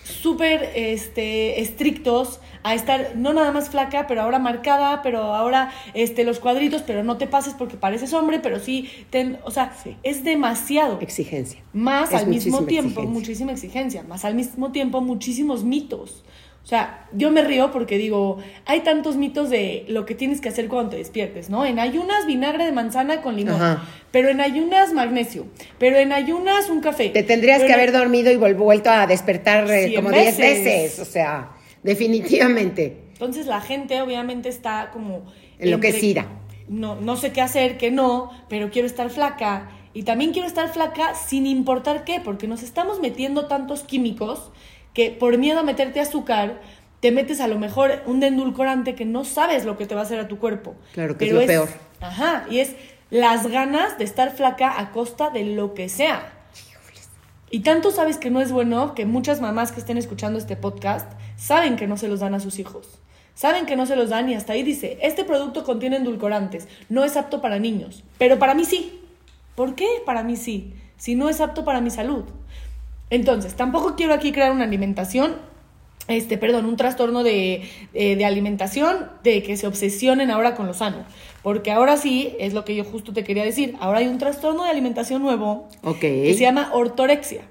súper 0.04 0.73
este, 0.75 1.61
estrictos 1.61 2.40
a 2.62 2.75
estar 2.75 3.16
no 3.16 3.33
nada 3.33 3.52
más 3.52 3.71
flaca, 3.71 4.07
pero 4.07 4.23
ahora 4.23 4.38
marcada, 4.38 5.02
pero 5.02 5.35
ahora 5.35 5.73
este, 5.95 6.25
los 6.25 6.40
cuadritos, 6.40 6.83
pero 6.83 7.02
no 7.02 7.16
te 7.16 7.26
pases 7.26 7.54
porque 7.54 7.76
pareces 7.76 8.12
hombre, 8.12 8.38
pero 8.38 8.59
sí, 8.59 8.90
ten, 9.11 9.38
o 9.45 9.50
sea, 9.50 9.75
es 10.02 10.25
demasiado. 10.25 10.99
Exigencia. 11.00 11.62
Más 11.73 12.12
al 12.12 12.26
mismo 12.26 12.64
tiempo, 12.64 13.02
muchísima 13.02 13.52
exigencia, 13.52 14.02
más 14.02 14.25
al 14.25 14.35
mismo 14.35 14.73
tiempo 14.73 15.00
muchísimos 15.00 15.64
mitos. 15.64 16.23
O 16.62 16.66
sea, 16.70 17.08
yo 17.12 17.30
me 17.30 17.42
río 17.42 17.72
porque 17.72 17.96
digo, 17.96 18.38
hay 18.66 18.80
tantos 18.80 19.16
mitos 19.16 19.50
de 19.50 19.84
lo 19.88 20.04
que 20.04 20.14
tienes 20.14 20.40
que 20.40 20.50
hacer 20.50 20.68
cuando 20.68 20.90
te 20.90 20.98
despiertes, 20.98 21.48
¿no? 21.50 21.64
En 21.64 21.78
ayunas 21.78 22.26
vinagre 22.26 22.64
de 22.64 22.72
manzana 22.72 23.22
con 23.22 23.36
limón, 23.36 23.80
pero 24.10 24.28
en 24.28 24.40
ayunas 24.40 24.92
magnesio, 24.92 25.46
pero 25.78 25.96
en 25.96 26.12
ayunas 26.12 26.68
un 26.68 26.80
café. 26.80 27.08
Te 27.08 27.22
tendrías 27.22 27.62
que 27.62 27.72
haber 27.72 27.92
dormido 27.92 28.30
y 28.30 28.36
vuelto 28.36 28.90
a 28.90 29.06
despertar 29.06 29.68
eh, 29.70 29.94
como 29.96 30.10
10 30.12 30.36
veces, 30.36 30.98
o 31.00 31.04
sea, 31.04 31.52
definitivamente. 31.82 33.04
Entonces 33.14 33.46
la 33.46 33.60
gente 33.60 34.00
obviamente 34.00 34.48
está 34.48 34.90
como... 34.92 35.24
Enloquecida. 35.58 36.26
no, 36.68 36.94
no 36.94 37.16
sé 37.16 37.32
qué 37.32 37.40
hacer, 37.40 37.78
qué 37.78 37.90
no, 37.90 38.30
pero 38.48 38.70
quiero 38.70 38.86
estar 38.86 39.10
flaca. 39.10 39.70
Y 39.92 40.04
también 40.04 40.32
quiero 40.32 40.46
estar 40.46 40.72
flaca 40.72 41.14
sin 41.14 41.46
importar 41.46 42.04
qué, 42.04 42.20
porque 42.20 42.46
nos 42.46 42.62
estamos 42.62 43.00
metiendo 43.00 43.46
tantos 43.46 43.82
químicos 43.82 44.52
que 44.94 45.11
por 45.11 45.37
miedo 45.38 45.61
a 45.61 45.62
meterte 45.62 46.00
azúcar, 46.00 46.61
te 47.00 47.12
metes 47.12 47.40
a 47.40 47.49
lo 47.49 47.59
mejor 47.59 48.02
un 48.06 48.23
endulcorante 48.23 48.94
que 48.94 49.04
no 49.04 49.25
sabes 49.25 49.64
lo 49.64 49.76
que 49.78 49.87
te 49.87 49.94
va 49.94 50.02
a 50.02 50.04
hacer 50.04 50.20
a 50.20 50.28
tu 50.28 50.38
cuerpo. 50.38 50.76
Claro, 50.92 51.16
que 51.16 51.26
es 51.26 51.32
lo 51.32 51.47
peor. 51.47 51.68
Ajá, 52.00 52.47
y 52.50 52.61
es 52.61 52.75
las 53.11 53.47
ganas 53.47 53.99
de 53.99 54.04
estar 54.04 54.35
flaca 54.35 54.80
a 54.80 54.92
costa 54.92 55.30
de 55.30 55.44
lo 55.44 55.75
que 55.75 55.88
sea. 55.88 56.32
Y 57.50 57.61
tanto 57.61 57.90
sabes 57.90 58.16
que 58.18 58.30
no 58.30 58.40
es 58.40 58.52
bueno 58.52 58.94
que 58.94 59.06
muchas 59.06 59.40
mamás 59.40 59.73
que 59.73 59.80
estén 59.80 59.99
escuchando 59.99 60.38
este 60.38 60.54
podcast 60.56 61.11
saben 61.37 61.76
que 61.76 61.88
no 61.88 61.97
se 61.97 62.06
los 62.06 62.20
dan 62.20 62.35
a 62.35 62.40
sus 62.40 62.61
hijos. 62.61 63.00
Saben 63.35 63.66
que 63.66 63.75
no 63.75 63.87
se 63.87 63.97
los 63.97 64.11
dan 64.11 64.28
y 64.28 64.35
hasta 64.35 64.52
ahí 64.52 64.62
dice, 64.62 64.99
este 65.02 65.25
producto 65.25 65.64
contiene 65.64 65.97
endulcorantes, 65.97 66.68
no 66.88 67.04
es 67.04 67.16
apto 67.16 67.40
para 67.40 67.59
niños, 67.59 68.04
pero 68.18 68.38
para 68.38 68.54
mí 68.54 68.64
sí. 68.64 69.00
¿Por 69.54 69.75
qué 69.75 69.88
para 70.06 70.23
mí 70.23 70.37
sí? 70.37 70.75
Si 70.97 71.14
no 71.14 71.28
es 71.28 71.40
apto 71.40 71.64
para 71.64 71.80
mi 71.80 71.90
salud. 71.90 72.25
Entonces, 73.10 73.54
tampoco 73.54 73.96
quiero 73.96 74.14
aquí 74.14 74.32
crear 74.32 74.52
una 74.52 74.64
alimentación 74.64 75.50
este, 76.08 76.38
perdón, 76.38 76.66
un 76.66 76.76
trastorno 76.76 77.22
de, 77.22 77.62
eh, 77.94 78.16
de, 78.16 78.24
alimentación, 78.24 79.10
de 79.22 79.42
que 79.44 79.56
se 79.56 79.66
obsesionen 79.68 80.30
ahora 80.30 80.56
con 80.56 80.66
lo 80.66 80.74
sano. 80.74 81.04
Porque 81.42 81.70
ahora 81.70 81.96
sí, 81.96 82.34
es 82.40 82.52
lo 82.52 82.64
que 82.64 82.74
yo 82.74 82.84
justo 82.84 83.12
te 83.12 83.22
quería 83.22 83.44
decir, 83.44 83.76
ahora 83.80 84.00
hay 84.00 84.08
un 84.08 84.18
trastorno 84.18 84.64
de 84.64 84.70
alimentación 84.70 85.22
nuevo 85.22 85.68
que 86.00 86.34
se 86.34 86.40
llama 86.40 86.70
ortorexia, 86.72 87.42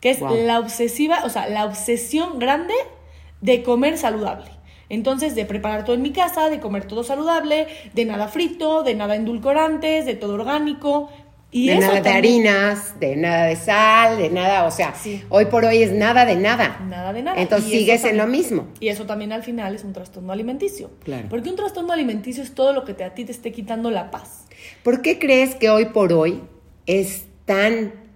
que 0.00 0.10
es 0.10 0.20
la 0.20 0.58
obsesiva, 0.58 1.22
o 1.24 1.28
sea, 1.28 1.48
la 1.48 1.66
obsesión 1.66 2.38
grande 2.38 2.74
de 3.40 3.62
comer 3.62 3.98
saludable. 3.98 4.50
Entonces, 4.88 5.34
de 5.34 5.44
preparar 5.44 5.84
todo 5.84 5.94
en 5.94 6.02
mi 6.02 6.12
casa, 6.12 6.48
de 6.48 6.60
comer 6.60 6.86
todo 6.86 7.04
saludable, 7.04 7.66
de 7.92 8.04
nada 8.06 8.28
frito, 8.28 8.82
de 8.84 8.94
nada 8.94 9.16
endulcorantes, 9.16 10.06
de 10.06 10.14
todo 10.14 10.32
orgánico, 10.32 11.10
de 11.50 11.76
nada 11.76 12.00
de 12.00 12.10
harinas, 12.10 13.00
de 13.00 13.16
nada 13.16 13.46
de 13.46 13.56
sal, 13.56 14.18
de 14.18 14.28
nada, 14.28 14.64
o 14.64 14.70
sea, 14.70 14.94
hoy 15.30 15.46
por 15.46 15.64
hoy 15.64 15.82
es 15.82 15.92
nada 15.92 16.26
de 16.26 16.36
nada. 16.36 16.80
Nada 16.88 17.12
de 17.12 17.22
nada. 17.22 17.40
Entonces 17.40 17.70
sigues 17.70 18.04
en 18.04 18.18
lo 18.18 18.26
mismo. 18.26 18.68
Y 18.80 18.88
eso 18.88 19.06
también 19.06 19.32
al 19.32 19.42
final 19.42 19.74
es 19.74 19.84
un 19.84 19.92
trastorno 19.92 20.32
alimenticio. 20.32 20.90
Claro. 21.04 21.28
Porque 21.30 21.48
un 21.48 21.56
trastorno 21.56 21.92
alimenticio 21.92 22.42
es 22.42 22.54
todo 22.54 22.72
lo 22.72 22.84
que 22.84 22.94
te, 22.94 23.04
a 23.04 23.14
ti 23.14 23.24
te 23.24 23.32
esté 23.32 23.52
quitando 23.52 23.90
la 23.90 24.10
paz. 24.10 24.44
¿Por 24.82 25.00
qué 25.00 25.18
crees 25.18 25.54
que 25.54 25.70
hoy 25.70 25.86
por 25.86 26.12
hoy 26.12 26.42
es 26.86 27.24
tan 27.46 28.07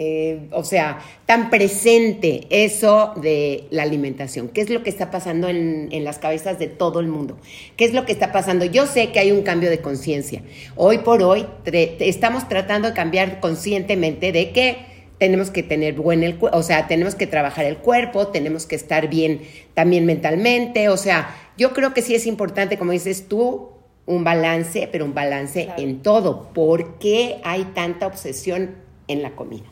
eh, 0.00 0.46
o 0.52 0.62
sea, 0.62 1.00
tan 1.26 1.50
presente 1.50 2.46
eso 2.50 3.14
de 3.16 3.64
la 3.70 3.82
alimentación? 3.82 4.48
¿Qué 4.48 4.60
es 4.60 4.70
lo 4.70 4.84
que 4.84 4.90
está 4.90 5.10
pasando 5.10 5.48
en, 5.48 6.04
las 6.04 6.20
cabezas 6.20 6.60
de 6.60 6.68
todo 6.68 7.00
el 7.00 7.08
mundo? 7.08 7.36
¿Qué 7.76 7.84
es 7.84 7.92
lo 7.92 8.06
que 8.06 8.12
está 8.12 8.30
pasando? 8.30 8.64
Yo 8.64 8.86
sé 8.86 9.10
que 9.10 9.18
hay 9.18 9.32
un 9.32 9.42
cambio 9.42 9.70
de 9.70 9.80
conciencia. 9.80 10.42
Hoy 10.76 10.98
por 10.98 11.24
hoy 11.24 11.46
estamos 11.64 12.48
tratando 12.48 12.86
de 12.86 12.94
cambiar 12.94 13.40
conscientemente 13.40 14.30
de 14.30 14.52
que 14.52 14.76
tenemos 15.18 15.50
que 15.50 15.64
tener 15.64 15.94
buen 15.94 16.22
el 16.22 16.38
o 16.40 16.62
sea, 16.62 16.86
tenemos 16.86 17.16
que 17.16 17.26
trabajar 17.26 17.64
el 17.64 17.78
cuerpo, 17.78 18.28
tenemos 18.28 18.66
que 18.66 18.76
estar 18.76 19.08
bien 19.08 19.40
también 19.74 20.06
mentalmente, 20.06 20.90
o 20.90 20.96
sea, 20.96 21.34
yo 21.56 21.72
creo 21.72 21.92
que 21.92 22.02
sí 22.02 22.14
es 22.14 22.24
importante, 22.28 22.78
como 22.78 22.92
dices 22.92 23.26
tú, 23.26 23.70
un 24.06 24.22
balance, 24.22 24.88
pero 24.92 25.04
un 25.04 25.12
balance 25.12 25.70
en 25.76 26.02
todo. 26.02 26.50
¿Por 26.54 27.00
qué 27.00 27.40
hay 27.42 27.64
tanta 27.74 28.06
obsesión 28.06 28.76
en 29.08 29.22
la 29.22 29.32
comida? 29.32 29.66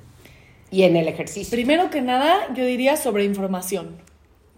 Y 0.71 0.83
en 0.83 0.97
el 0.97 1.09
ejercicio. 1.09 1.51
Primero 1.51 1.91
que 1.91 2.03
nada, 2.03 2.53
yo 2.55 2.65
diría 2.65 2.97
sobre 2.97 3.25
información. 3.25 3.97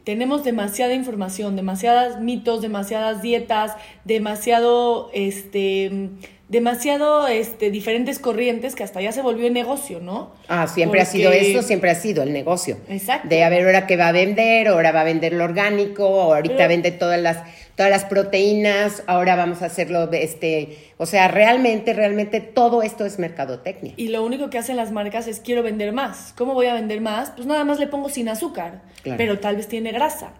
Tenemos 0.04 0.42
demasiada 0.42 0.94
información, 0.94 1.54
demasiados 1.54 2.18
mitos, 2.20 2.62
demasiadas 2.62 3.20
dietas, 3.20 3.76
demasiado, 4.04 5.10
este, 5.12 6.10
demasiado, 6.48 7.28
este, 7.28 7.70
diferentes 7.70 8.18
corrientes 8.18 8.74
que 8.74 8.82
hasta 8.82 9.00
ya 9.00 9.12
se 9.12 9.22
volvió 9.22 9.50
negocio, 9.50 10.00
¿no? 10.00 10.32
Ah, 10.48 10.66
siempre 10.66 11.00
ha 11.00 11.04
sido 11.04 11.30
eso, 11.30 11.62
siempre 11.62 11.90
ha 11.90 11.94
sido 11.94 12.22
el 12.22 12.32
negocio. 12.32 12.78
Exacto. 12.88 13.28
De 13.28 13.44
a 13.44 13.48
ver 13.48 13.66
ahora 13.66 13.86
qué 13.86 13.96
va 13.96 14.08
a 14.08 14.12
vender, 14.12 14.68
ahora 14.68 14.92
va 14.92 15.02
a 15.02 15.04
vender 15.04 15.34
lo 15.34 15.44
orgánico, 15.44 16.04
ahorita 16.04 16.66
vende 16.66 16.90
todas 16.90 17.20
las 17.20 17.38
todas 17.78 17.92
las 17.92 18.04
proteínas, 18.06 19.04
ahora 19.06 19.36
vamos 19.36 19.62
a 19.62 19.66
hacerlo, 19.66 20.10
este, 20.10 20.76
o 20.96 21.06
sea, 21.06 21.28
realmente, 21.28 21.92
realmente 21.92 22.40
todo 22.40 22.82
esto 22.82 23.06
es 23.06 23.20
mercadotecnia. 23.20 23.92
Y 23.96 24.08
lo 24.08 24.24
único 24.24 24.50
que 24.50 24.58
hacen 24.58 24.74
las 24.74 24.90
marcas 24.90 25.28
es 25.28 25.38
quiero 25.38 25.62
vender 25.62 25.92
más. 25.92 26.34
¿Cómo 26.36 26.54
voy 26.54 26.66
a 26.66 26.74
vender 26.74 27.00
más? 27.00 27.30
Pues 27.30 27.46
nada 27.46 27.62
más 27.62 27.78
le 27.78 27.86
pongo 27.86 28.08
sin 28.08 28.28
azúcar, 28.28 28.82
pero 29.16 29.38
tal 29.38 29.54
vez 29.54 29.68
tiene 29.68 29.92
grasa. 29.92 30.32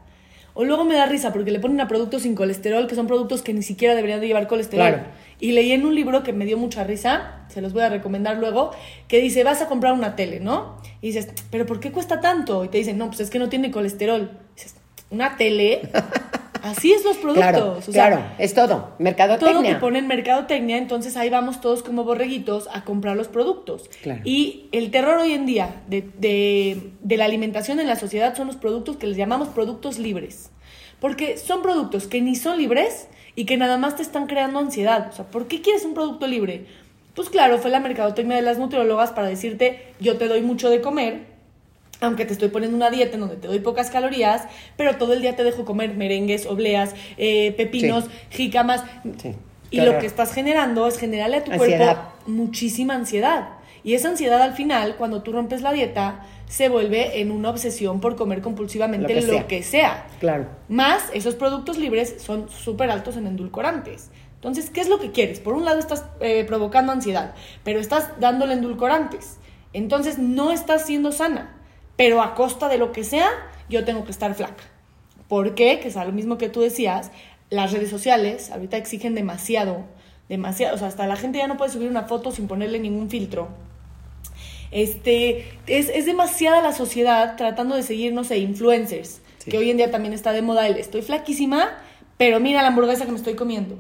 O 0.54 0.64
luego 0.64 0.82
me 0.84 0.96
da 0.96 1.06
risa 1.06 1.32
porque 1.32 1.52
le 1.52 1.60
ponen 1.60 1.80
a 1.80 1.86
productos 1.86 2.22
sin 2.22 2.34
colesterol, 2.34 2.88
que 2.88 2.96
son 2.96 3.06
productos 3.06 3.42
que 3.42 3.54
ni 3.54 3.62
siquiera 3.62 3.94
deberían 3.94 4.20
de 4.20 4.26
llevar 4.26 4.48
colesterol. 4.48 5.02
Y 5.40 5.52
leí 5.52 5.73
en 5.73 5.85
un 5.85 5.95
libro 5.95 6.23
que 6.23 6.33
me 6.33 6.45
dio 6.45 6.59
mucha 6.59 6.85
risa, 6.85 7.45
se 7.49 7.61
los 7.61 7.73
voy 7.73 7.83
a 7.83 7.88
recomendar 7.88 8.38
luego, 8.38 8.73
que 9.07 9.21
dice, 9.21 9.45
vas 9.45 9.62
a 9.62 9.66
comprar 9.66 9.92
una 9.92 10.16
tele, 10.16 10.40
¿no? 10.40 10.76
Y 11.00 11.09
dices, 11.09 11.28
¿pero 11.50 11.64
por 11.64 11.80
qué 11.80 11.92
cuesta 11.92 12.21
tanto? 12.21 12.64
Y 12.64 12.68
te 12.68 12.78
dicen, 12.78 12.99
no, 12.99 13.07
pues 13.07 13.21
es 13.21 13.30
que 13.30 13.38
no 13.38 13.49
tiene 13.49 13.71
colesterol. 13.71 14.30
dices, 14.57 14.75
¿una 15.11 15.37
tele? 15.37 15.88
Así 16.62 16.92
es 16.92 17.04
los 17.04 17.16
productos. 17.18 17.87
Claro, 17.87 18.21
es 18.38 18.54
todo. 18.54 18.95
Mercadotecnia. 18.99 19.54
Todo 19.54 19.62
te 19.62 19.75
ponen 19.76 20.07
mercadotecnia, 20.07 20.76
entonces 20.76 21.16
ahí 21.16 21.30
vamos 21.30 21.61
todos 21.61 21.83
como 21.83 22.04
borreguitos 22.04 22.68
a 22.73 22.85
comprar 22.85 23.16
los 23.16 23.28
productos. 23.28 23.88
Y 24.25 24.68
el 24.73 24.90
terror 24.90 25.18
hoy 25.18 25.33
en 25.33 25.47
día 25.47 25.83
de, 25.88 26.02
de, 26.18 27.16
la 27.16 27.25
alimentación 27.25 27.80
en 27.80 27.87
la 27.87 27.97
sociedad 27.97 28.37
son 28.37 28.47
los 28.49 28.57
productos 28.57 28.97
que 28.97 29.07
les 29.07 29.16
llamamos 29.16 29.49
productos 29.49 29.99
libres. 29.99 30.50
Porque 31.00 31.37
son 31.37 31.62
productos 31.62 32.09
que 32.09 32.21
ni 32.21 32.35
son 32.35 32.59
libres 32.59 33.09
y 33.38 33.45
que 33.45 33.57
nada 33.57 33.76
más 33.76 33.95
te 33.95 34.02
están 34.02 34.26
creando 34.26 34.59
ansiedad. 34.59 35.11
O 35.12 35.14
sea, 35.14 35.25
¿por 35.25 35.47
qué 35.47 35.62
quieres 35.62 35.85
un 35.85 35.95
producto 35.95 36.26
libre? 36.26 36.66
Pues 37.14 37.30
claro, 37.30 37.59
fue 37.59 37.71
la 37.71 37.78
mercadotecnia 37.78 38.35
de 38.35 38.42
las 38.42 38.59
nutriólogas 38.59 39.12
para 39.12 39.28
decirte, 39.28 39.95
yo 40.00 40.16
te 40.16 40.26
doy 40.26 40.42
mucho 40.42 40.68
de 40.71 40.80
comer, 40.80 41.21
aunque 42.00 42.25
te 42.25 42.33
estoy 42.33 42.49
poniendo 42.49 42.76
una 42.76 42.90
dieta 42.90 43.14
en 43.14 43.21
donde 43.21 43.37
te 43.37 43.47
doy 43.47 43.61
pocas 43.61 43.90
calorías, 43.90 44.49
pero 44.76 44.97
todo 44.97 45.12
el 45.12 45.23
día 45.23 45.37
te 45.37 45.45
dejo 45.45 45.64
comer 45.64 45.95
merengues, 45.95 46.47
obleas, 46.47 46.97
eh, 47.16 47.54
pepinos, 47.57 48.07
jícamas. 48.30 48.83
Y 49.71 49.83
lo 49.83 50.00
que 50.00 50.07
estás 50.07 50.33
generando 50.35 50.88
es 50.88 50.99
generarle 50.99 51.37
a 51.37 51.45
tu 51.45 51.52
cuerpo 51.52 51.97
muchísima 52.26 52.95
ansiedad. 52.95 53.50
Y 53.88 53.95
esa 53.95 54.11
ansiedad 54.11 54.42
al 54.42 54.52
final, 54.52 54.97
cuando 54.97 55.23
tú 55.23 55.33
rompes 55.33 55.62
la 55.62 55.73
dieta, 55.73 56.26
se 56.47 56.68
vuelve 56.68 57.21
en 57.23 57.30
una 57.30 57.49
obsesión 57.49 58.00
por 58.00 58.16
comer 58.16 58.42
compulsivamente 58.42 59.23
lo 59.23 59.47
que, 59.47 59.62
sea. 59.62 60.07
Claro. 60.21 60.47
Más, 60.68 61.04
esos 61.14 61.37
productos 61.37 61.78
libres 61.78 62.16
son 62.18 62.50
súper 62.50 62.90
altos 62.90 63.16
en 63.16 63.26
endulcorantes. 63.26 64.11
Entonces, 64.35 64.68
¿qué 64.68 64.83
es 64.83 64.90
lo 64.90 64.99
que 64.99 65.11
quieres? 65.11 65.40
Por 65.40 65.54
un 65.54 65.64
lado 65.64 65.78
estás 65.78 66.04
eh, 66.21 66.45
provocando 66.45 66.92
ansiedad, 66.92 67.35
pero 67.64 67.80
estás 67.80 68.11
dándole 68.21 68.52
endulcorantes. 68.52 69.38
Entonces, 69.73 70.18
no 70.18 70.52
estás 70.52 70.85
siendo 70.85 71.11
sana 71.11 71.54
pero 71.99 72.23
a 72.23 72.37
costa 72.37 72.68
de 72.68 72.78
lo 72.78 72.92
que 72.92 73.02
sea, 73.02 73.28
yo 73.68 73.85
tengo 73.85 74.04
que 74.04 74.12
estar 74.12 74.33
flaca. 74.35 74.62
¿Por 75.26 75.57
qué? 75.57 75.80
Que 75.80 75.88
es 75.88 75.97
lo 75.97 76.12
mismo 76.12 76.38
que 76.38 76.49
tú 76.49 76.61
decías, 76.61 77.11
las 77.50 77.73
redes 77.73 77.90
sociales 77.90 78.52
ahorita 78.52 78.76
exigen 78.76 79.16
demasiado, 79.16 79.85
demasiado, 80.28 80.76
o 80.76 80.78
sea, 80.78 80.87
hasta 80.87 81.09
la 81.09 81.16
gente 81.16 81.38
ya 81.38 81.49
no 81.49 81.57
puede 81.57 81.73
subir 81.73 81.90
una 81.90 82.04
foto 82.04 82.30
sin 82.30 82.47
ponerle 82.47 82.78
ningún 82.78 83.11
filtro. 83.11 83.49
Este, 84.70 85.48
es, 85.66 85.88
es 85.88 86.06
demasiada 86.06 86.60
la 86.60 86.72
sociedad 86.72 87.37
tratando 87.37 87.75
de 87.75 87.82
seguirnos 87.82 88.30
e 88.30 88.38
influencers, 88.38 89.22
que 89.48 89.56
hoy 89.58 89.70
en 89.70 89.78
día 89.78 89.90
también 89.90 90.12
está 90.12 90.32
de 90.32 90.42
moda 90.42 90.66
el 90.66 90.76
estoy 90.76 91.02
flaquísima, 91.02 91.78
pero 92.18 92.38
mira 92.40 92.62
la 92.62 92.68
hamburguesa 92.68 93.06
que 93.06 93.12
me 93.12 93.16
estoy 93.16 93.34
comiendo. 93.34 93.76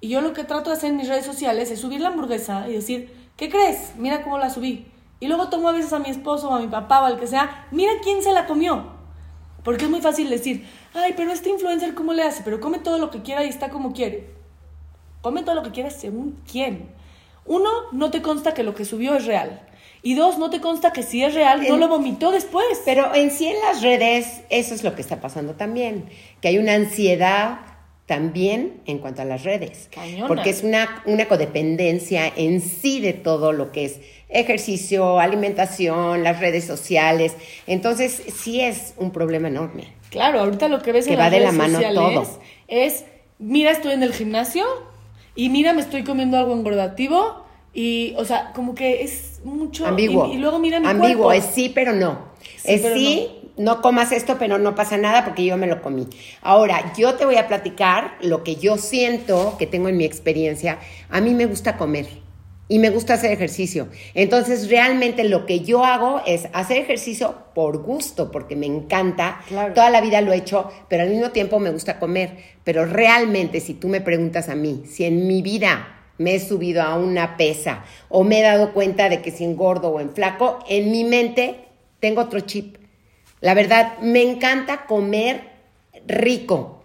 Y 0.00 0.08
yo 0.08 0.20
lo 0.20 0.32
que 0.32 0.44
trato 0.44 0.70
de 0.70 0.76
hacer 0.76 0.90
en 0.90 0.96
mis 0.96 1.08
redes 1.08 1.24
sociales 1.24 1.70
es 1.70 1.80
subir 1.80 2.00
la 2.00 2.08
hamburguesa 2.08 2.68
y 2.68 2.72
decir, 2.72 3.14
¿qué 3.36 3.48
crees? 3.48 3.92
Mira 3.96 4.22
cómo 4.22 4.36
la 4.36 4.50
subí. 4.50 4.86
Y 5.20 5.28
luego 5.28 5.48
tomo 5.48 5.68
a 5.68 5.72
veces 5.72 5.92
a 5.92 6.00
mi 6.00 6.10
esposo 6.10 6.48
o 6.48 6.54
a 6.54 6.60
mi 6.60 6.66
papá 6.66 7.00
o 7.00 7.04
al 7.04 7.20
que 7.20 7.28
sea, 7.28 7.68
mira 7.70 7.92
quién 8.02 8.20
se 8.22 8.32
la 8.32 8.46
comió. 8.46 8.86
Porque 9.62 9.84
es 9.84 9.90
muy 9.90 10.00
fácil 10.00 10.28
decir, 10.28 10.66
ay, 10.92 11.14
pero 11.16 11.30
este 11.30 11.50
influencer, 11.50 11.94
¿cómo 11.94 12.12
le 12.12 12.24
hace? 12.24 12.42
Pero 12.42 12.60
come 12.60 12.80
todo 12.80 12.98
lo 12.98 13.10
que 13.10 13.22
quiera 13.22 13.44
y 13.44 13.48
está 13.48 13.70
como 13.70 13.92
quiere. 13.92 14.28
Come 15.20 15.44
todo 15.44 15.54
lo 15.54 15.62
que 15.62 15.70
quiera 15.70 15.90
según 15.90 16.36
quién. 16.50 16.90
Uno, 17.46 17.70
no 17.92 18.10
te 18.10 18.22
consta 18.22 18.54
que 18.54 18.64
lo 18.64 18.74
que 18.74 18.84
subió 18.84 19.14
es 19.14 19.24
real. 19.24 19.60
Y 20.02 20.14
dos, 20.14 20.38
no 20.38 20.50
te 20.50 20.60
consta 20.60 20.92
que 20.92 21.02
si 21.02 21.22
es 21.22 21.34
real, 21.34 21.62
no 21.68 21.76
lo 21.76 21.88
vomitó 21.88 22.32
después. 22.32 22.82
Pero 22.84 23.14
en 23.14 23.30
sí 23.30 23.46
en 23.46 23.60
las 23.60 23.82
redes, 23.82 24.40
eso 24.50 24.74
es 24.74 24.82
lo 24.82 24.96
que 24.96 25.02
está 25.02 25.20
pasando 25.20 25.54
también. 25.54 26.06
Que 26.40 26.48
hay 26.48 26.58
una 26.58 26.74
ansiedad 26.74 27.60
también 28.06 28.80
en 28.86 28.98
cuanto 28.98 29.22
a 29.22 29.24
las 29.24 29.44
redes. 29.44 29.88
Porque 30.26 30.50
es 30.50 30.64
una, 30.64 31.02
una 31.06 31.28
codependencia 31.28 32.32
en 32.34 32.60
sí 32.60 33.00
de 33.00 33.12
todo 33.12 33.52
lo 33.52 33.70
que 33.70 33.84
es 33.84 34.00
ejercicio, 34.28 35.20
alimentación, 35.20 36.24
las 36.24 36.40
redes 36.40 36.64
sociales. 36.64 37.36
Entonces, 37.66 38.22
sí 38.34 38.60
es 38.60 38.94
un 38.96 39.12
problema 39.12 39.48
enorme. 39.48 39.94
Claro, 40.10 40.40
ahorita 40.40 40.68
lo 40.68 40.82
que 40.82 40.92
ves 40.92 41.06
en 41.06 41.14
va 41.14 41.24
las 41.24 41.30
de 41.30 41.38
redes 41.38 41.52
la 41.54 41.58
mano 41.58 41.80
todo. 41.94 42.40
es, 42.68 43.04
mira, 43.38 43.70
estoy 43.70 43.92
en 43.92 44.02
el 44.02 44.12
gimnasio 44.12 44.64
y 45.34 45.48
mira, 45.48 45.72
me 45.72 45.80
estoy 45.80 46.02
comiendo 46.02 46.36
algo 46.36 46.52
engordativo 46.54 47.41
y, 47.74 48.14
o 48.18 48.24
sea, 48.24 48.52
como 48.54 48.74
que 48.74 49.02
es 49.02 49.40
mucho 49.44 49.86
ambiguo. 49.86 50.32
Y, 50.32 50.38
luego 50.38 50.58
mira 50.58 50.78
mi 50.78 50.86
ambiguo, 50.86 51.32
es 51.32 51.44
sí 51.44 51.70
pero 51.74 51.92
no. 51.92 52.32
es 52.64 52.82
sí, 52.82 53.28
no 53.56 53.80
comas 53.80 54.12
esto, 54.12 54.36
pero 54.38 54.58
no 54.58 54.74
pasa 54.74 54.96
nada 54.98 55.24
porque 55.24 55.44
yo 55.44 55.56
me 55.56 55.66
lo 55.66 55.82
comí. 55.82 56.06
Ahora, 56.42 56.92
yo 56.96 57.14
te 57.14 57.24
voy 57.24 57.36
a 57.36 57.48
platicar 57.48 58.16
lo 58.20 58.44
que 58.44 58.56
yo 58.56 58.76
siento 58.76 59.56
que 59.58 59.66
tengo 59.66 59.88
en 59.88 59.96
mi 59.96 60.04
experiencia. 60.04 60.78
A 61.08 61.20
mí 61.20 61.34
me 61.34 61.46
gusta 61.46 61.76
comer 61.76 62.06
y 62.68 62.78
me 62.78 62.90
gusta 62.90 63.14
hacer 63.14 63.32
ejercicio. 63.32 63.88
Entonces, 64.14 64.70
realmente 64.70 65.24
lo 65.24 65.46
que 65.46 65.60
yo 65.60 65.84
hago 65.84 66.22
es 66.26 66.48
hacer 66.52 66.78
ejercicio 66.78 67.36
por 67.54 67.78
gusto, 67.78 68.30
porque 68.30 68.56
me 68.56 68.66
encanta. 68.66 69.40
Toda 69.74 69.90
la 69.90 70.00
vida 70.00 70.20
lo 70.20 70.32
he 70.32 70.36
hecho, 70.36 70.70
pero 70.88 71.02
al 71.02 71.10
mismo 71.10 71.30
tiempo 71.30 71.58
me 71.58 71.70
gusta 71.70 71.98
comer. 71.98 72.36
Pero 72.64 72.84
realmente, 72.84 73.60
si 73.60 73.74
tú 73.74 73.88
me 73.88 74.00
preguntas 74.00 74.48
a 74.48 74.54
mí, 74.54 74.84
si 74.86 75.04
en 75.04 75.26
mi 75.26 75.42
vida 75.42 76.01
me 76.18 76.34
he 76.34 76.40
subido 76.40 76.82
a 76.82 76.96
una 76.96 77.36
pesa 77.36 77.84
o 78.08 78.24
me 78.24 78.40
he 78.40 78.42
dado 78.42 78.72
cuenta 78.72 79.08
de 79.08 79.22
que 79.22 79.30
si 79.30 79.44
engordo 79.44 79.88
o 79.88 80.00
en 80.00 80.10
flaco, 80.10 80.58
en 80.68 80.90
mi 80.90 81.04
mente 81.04 81.66
tengo 82.00 82.20
otro 82.20 82.40
chip. 82.40 82.76
La 83.40 83.54
verdad, 83.54 83.98
me 84.00 84.22
encanta 84.22 84.86
comer 84.86 85.50
rico. 86.06 86.78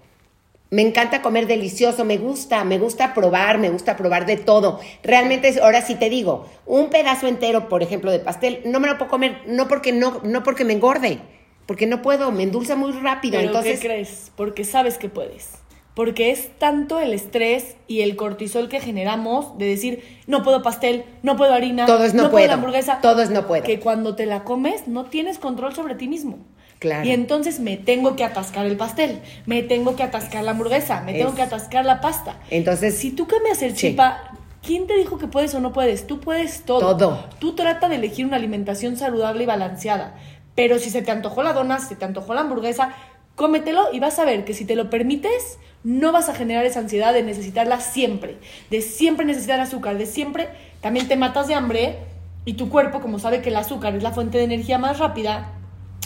Me 0.69 0.81
encanta 0.81 1.21
comer 1.21 1.47
delicioso, 1.47 2.03
me 2.03 2.17
gusta, 2.17 2.65
me 2.65 2.77
gusta 2.77 3.13
probar, 3.13 3.57
me 3.57 3.69
gusta 3.69 3.95
probar 3.95 4.25
de 4.25 4.35
todo. 4.35 4.81
Realmente, 5.01 5.57
ahora 5.61 5.81
sí 5.81 5.95
te 5.95 6.09
digo, 6.09 6.49
un 6.65 6.89
pedazo 6.89 7.27
entero, 7.27 7.69
por 7.69 7.83
ejemplo, 7.83 8.11
de 8.11 8.19
pastel, 8.19 8.61
no 8.65 8.81
me 8.81 8.87
lo 8.87 8.97
puedo 8.97 9.09
comer, 9.09 9.43
no 9.47 9.69
porque 9.69 9.93
no, 9.93 10.19
no 10.23 10.43
porque 10.43 10.65
me 10.65 10.73
engorde, 10.73 11.19
porque 11.65 11.87
no 11.87 12.01
puedo, 12.01 12.31
me 12.31 12.43
endulza 12.43 12.75
muy 12.75 12.91
rápido. 12.91 13.37
¿Pero 13.37 13.47
entonces, 13.47 13.79
¿qué 13.79 13.87
crees? 13.87 14.31
Porque 14.35 14.65
sabes 14.65 14.97
que 14.97 15.07
puedes. 15.07 15.53
Porque 15.97 16.29
es 16.29 16.51
tanto 16.59 16.99
el 16.99 17.11
estrés 17.11 17.75
y 17.87 18.01
el 18.01 18.15
cortisol 18.15 18.69
que 18.69 18.79
generamos 18.79 19.57
de 19.57 19.65
decir, 19.65 20.03
no 20.27 20.43
puedo 20.43 20.61
pastel, 20.61 21.05
no 21.23 21.35
puedo 21.37 21.53
harina, 21.53 21.87
todo 21.87 22.03
es 22.03 22.13
no, 22.13 22.25
no 22.25 22.29
puedo, 22.29 22.45
puedo 22.45 22.53
hamburguesa. 22.53 22.99
Todo 23.01 23.23
es 23.23 23.31
no 23.31 23.47
puedo. 23.47 23.63
Que 23.63 23.79
cuando 23.79 24.13
te 24.13 24.27
la 24.27 24.43
comes 24.43 24.87
no 24.87 25.05
tienes 25.05 25.39
control 25.39 25.73
sobre 25.73 25.95
ti 25.95 26.07
mismo. 26.07 26.37
Claro. 26.77 27.03
Y 27.03 27.13
entonces 27.13 27.59
me 27.59 27.77
tengo 27.77 28.15
que 28.15 28.23
atascar 28.23 28.67
el 28.67 28.77
pastel, 28.77 29.21
me 29.47 29.63
tengo 29.63 29.95
que 29.95 30.03
atascar 30.03 30.43
la 30.43 30.51
hamburguesa, 30.51 31.01
me 31.01 31.15
tengo 31.15 31.33
que 31.33 31.41
atascar 31.41 31.83
la 31.83 31.99
pasta. 31.99 32.35
Entonces, 32.51 32.95
Si 32.95 33.09
tú 33.09 33.25
cambias 33.25 33.63
el 33.63 33.71
Sí. 33.71 33.89
chip 33.89 33.99
a, 33.99 34.37
¿quién 34.61 34.85
te 34.85 34.95
dijo 34.95 35.17
que 35.17 35.25
puedes 35.25 35.55
o 35.55 35.59
no 35.59 35.73
puedes? 35.73 36.05
Tú 36.05 36.19
puedes 36.19 36.61
todo. 36.61 36.95
Todo. 36.95 37.25
Tú 37.39 37.55
trata 37.55 37.89
de 37.89 37.95
elegir 37.95 38.23
una 38.23 38.35
alimentación 38.35 38.97
saludable 38.97 39.41
y 39.41 39.47
balanceada. 39.47 40.13
Pero 40.53 40.77
si 40.77 40.91
se 40.91 41.01
te 41.01 41.09
antojó 41.09 41.41
la 41.41 41.53
dona, 41.53 41.79
si 41.79 41.87
se 41.87 41.95
te 41.95 42.05
antojó 42.05 42.35
la 42.35 42.41
hamburguesa, 42.41 42.93
cómetelo 43.37 43.89
y 43.93 43.99
vas 43.99 44.17
a 44.17 44.25
ver 44.25 44.43
que 44.43 44.55
si 44.55 44.65
te 44.65 44.75
lo 44.75 44.89
permites, 44.89 45.59
no 45.83 46.11
vas 46.11 46.27
a 46.27 46.33
generar 46.33 46.65
esa 46.65 46.79
ansiedad 46.79 47.13
de 47.13 47.21
necesitarla 47.21 47.79
siempre, 47.79 48.35
de 48.71 48.81
siempre 48.81 49.25
necesitar 49.25 49.59
azúcar, 49.59 49.97
de 49.97 50.07
siempre 50.07 50.49
también 50.81 51.07
te 51.07 51.15
matas 51.15 51.47
de 51.47 51.53
hambre 51.53 51.99
y 52.45 52.53
tu 52.53 52.67
cuerpo, 52.67 52.99
como 52.99 53.19
sabe 53.19 53.41
que 53.41 53.49
el 53.49 53.55
azúcar 53.55 53.95
es 53.95 54.01
la 54.01 54.11
fuente 54.11 54.39
de 54.39 54.43
energía 54.43 54.79
más 54.79 54.97
rápida, 54.97 55.53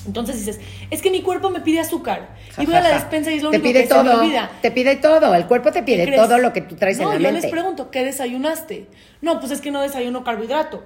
entonces 0.05 0.45
dices, 0.45 0.59
es 0.89 1.01
que 1.01 1.09
mi 1.09 1.21
cuerpo 1.21 1.49
me 1.49 1.61
pide 1.61 1.79
azúcar. 1.79 2.35
y 2.57 2.65
voy 2.65 2.75
a 2.75 2.81
la 2.81 2.95
despensa 2.95 3.31
y 3.31 3.37
es 3.37 3.43
lo 3.43 3.51
te 3.51 3.57
único 3.57 3.69
pide 3.69 3.83
que 3.83 3.87
todo, 3.87 4.03
se 4.03 4.09
me 4.09 4.15
olvida. 4.15 4.51
Te 4.61 4.71
pide 4.71 4.95
todo, 4.97 5.33
el 5.33 5.45
cuerpo 5.45 5.71
te 5.71 5.85
¿Qué 5.85 6.03
pide 6.03 6.15
todo 6.15 6.37
lo 6.37 6.51
que 6.51 6.61
tú 6.61 6.75
traes 6.75 6.97
no, 6.97 7.03
en 7.03 7.09
la 7.09 7.15
yo 7.15 7.33
mente. 7.33 7.47
les 7.47 7.51
pregunto, 7.51 7.91
¿qué 7.91 8.03
desayunaste? 8.03 8.87
No, 9.21 9.39
pues 9.39 9.53
es 9.53 9.61
que 9.61 9.71
no 9.71 9.81
desayuno 9.81 10.25
carbohidrato. 10.25 10.83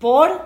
¿Por? 0.00 0.44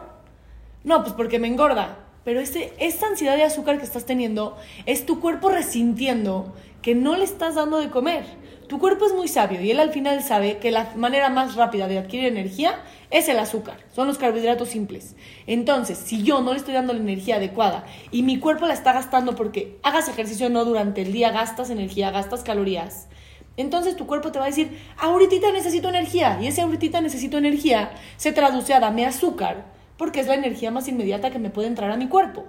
No, 0.84 1.02
pues 1.02 1.14
porque 1.14 1.38
me 1.38 1.48
engorda. 1.48 2.07
Pero 2.28 2.40
ese, 2.40 2.74
esa 2.78 3.06
ansiedad 3.06 3.38
de 3.38 3.44
azúcar 3.44 3.78
que 3.78 3.86
estás 3.86 4.04
teniendo 4.04 4.54
es 4.84 5.06
tu 5.06 5.18
cuerpo 5.18 5.48
resintiendo 5.48 6.54
que 6.82 6.94
no 6.94 7.16
le 7.16 7.24
estás 7.24 7.54
dando 7.54 7.78
de 7.78 7.88
comer. 7.88 8.22
Tu 8.68 8.78
cuerpo 8.78 9.06
es 9.06 9.14
muy 9.14 9.28
sabio 9.28 9.62
y 9.62 9.70
él 9.70 9.80
al 9.80 9.92
final 9.92 10.22
sabe 10.22 10.58
que 10.58 10.70
la 10.70 10.92
manera 10.94 11.30
más 11.30 11.54
rápida 11.54 11.88
de 11.88 11.96
adquirir 11.96 12.26
energía 12.26 12.82
es 13.10 13.30
el 13.30 13.38
azúcar, 13.38 13.78
son 13.96 14.08
los 14.08 14.18
carbohidratos 14.18 14.68
simples. 14.68 15.16
Entonces, 15.46 15.96
si 15.96 16.22
yo 16.22 16.42
no 16.42 16.52
le 16.52 16.58
estoy 16.58 16.74
dando 16.74 16.92
la 16.92 17.00
energía 17.00 17.36
adecuada 17.36 17.86
y 18.10 18.22
mi 18.22 18.38
cuerpo 18.38 18.66
la 18.66 18.74
está 18.74 18.92
gastando 18.92 19.34
porque 19.34 19.78
hagas 19.82 20.10
ejercicio 20.10 20.48
o 20.48 20.50
no 20.50 20.66
durante 20.66 21.00
el 21.00 21.12
día, 21.12 21.30
gastas 21.30 21.70
energía, 21.70 22.10
gastas 22.10 22.42
calorías, 22.42 23.08
entonces 23.56 23.96
tu 23.96 24.06
cuerpo 24.06 24.32
te 24.32 24.38
va 24.38 24.44
a 24.44 24.48
decir, 24.48 24.78
ahorita 24.98 25.50
necesito 25.50 25.88
energía. 25.88 26.38
Y 26.42 26.46
ese 26.48 26.60
ahorita 26.60 27.00
necesito 27.00 27.38
energía 27.38 27.92
se 28.18 28.32
traduce 28.32 28.74
a 28.74 28.80
dame 28.80 29.06
azúcar, 29.06 29.77
porque 29.98 30.20
es 30.20 30.26
la 30.26 30.34
energía 30.34 30.70
más 30.70 30.88
inmediata 30.88 31.30
que 31.30 31.38
me 31.38 31.50
puede 31.50 31.68
entrar 31.68 31.90
a 31.90 31.96
mi 31.96 32.08
cuerpo. 32.08 32.46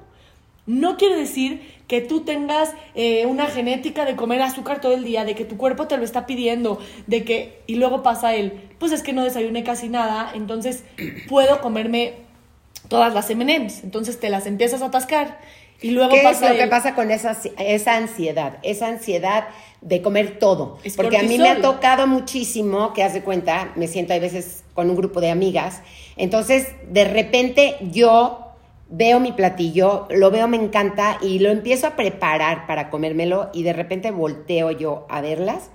No 0.66 0.98
quiere 0.98 1.16
decir 1.16 1.62
que 1.88 2.00
tú 2.00 2.22
tengas 2.22 2.76
eh, 2.94 3.26
una 3.26 3.48
genética 3.48 4.06
de 4.06 4.16
comer 4.16 4.42
azúcar 4.44 4.80
todo 4.80 4.94
el 4.94 5.04
día, 5.04 5.26
de 5.26 5.34
que 5.34 5.44
tu 5.44 5.58
cuerpo 5.58 5.88
te 5.88 5.98
lo 5.98 6.04
está 6.04 6.28
pidiendo, 6.28 6.80
de 7.08 7.24
que, 7.24 7.64
y 7.66 7.76
luego 7.76 8.04
pasa 8.04 8.36
él, 8.36 8.54
pues 8.78 8.92
es 8.92 9.02
que 9.02 9.12
no 9.12 9.24
desayuné 9.24 9.64
casi 9.64 9.90
nada, 9.90 10.32
entonces 10.36 10.84
puedo 11.28 11.60
comerme 11.62 12.14
todas 12.88 13.14
las 13.14 13.30
M&M's, 13.32 13.84
entonces 13.84 14.20
te 14.20 14.30
las 14.30 14.46
empiezas 14.46 14.84
a 14.84 14.88
atascar. 14.88 15.40
Y 15.82 15.92
luego 15.92 16.12
¿Qué 16.12 16.30
es 16.30 16.42
lo 16.42 16.56
que 16.56 16.68
pasa 16.68 16.94
con 16.94 17.10
esa, 17.10 17.38
esa 17.58 17.96
ansiedad? 17.96 18.58
Esa 18.64 18.88
ansiedad 18.88 19.48
de 19.82 20.02
comer 20.02 20.40
todo. 20.40 20.78
Es 20.84 20.98
Porque 20.98 21.18
a 21.18 21.24
mí 21.24 21.38
me 21.38 21.50
ha 21.50 21.62
tocado 21.62 22.06
muchísimo, 22.06 22.94
que 22.94 23.04
haz 23.04 23.14
de 23.14 23.22
cuenta, 23.22 23.72
me 23.76 23.88
siento 23.88 24.14
a 24.14 24.20
veces 24.20 24.64
con 24.74 24.90
un 24.90 24.96
grupo 24.96 25.22
de 25.22 25.30
amigas, 25.30 25.82
entonces 26.18 26.68
de 26.90 27.06
repente 27.06 27.78
yo 27.92 28.50
veo 28.90 29.20
mi 29.20 29.32
platillo, 29.32 30.08
lo 30.10 30.32
veo, 30.32 30.48
me 30.48 30.58
encanta 30.58 31.18
y 31.22 31.40
lo 31.40 31.50
empiezo 31.50 31.88
a 31.88 31.96
preparar 31.96 32.68
para 32.68 32.90
comérmelo 32.90 33.50
y 33.54 33.64
de 33.64 33.74
repente 33.74 34.12
volteo 34.12 34.72
yo 34.72 35.06
a 35.10 35.22
verlas 35.22 35.70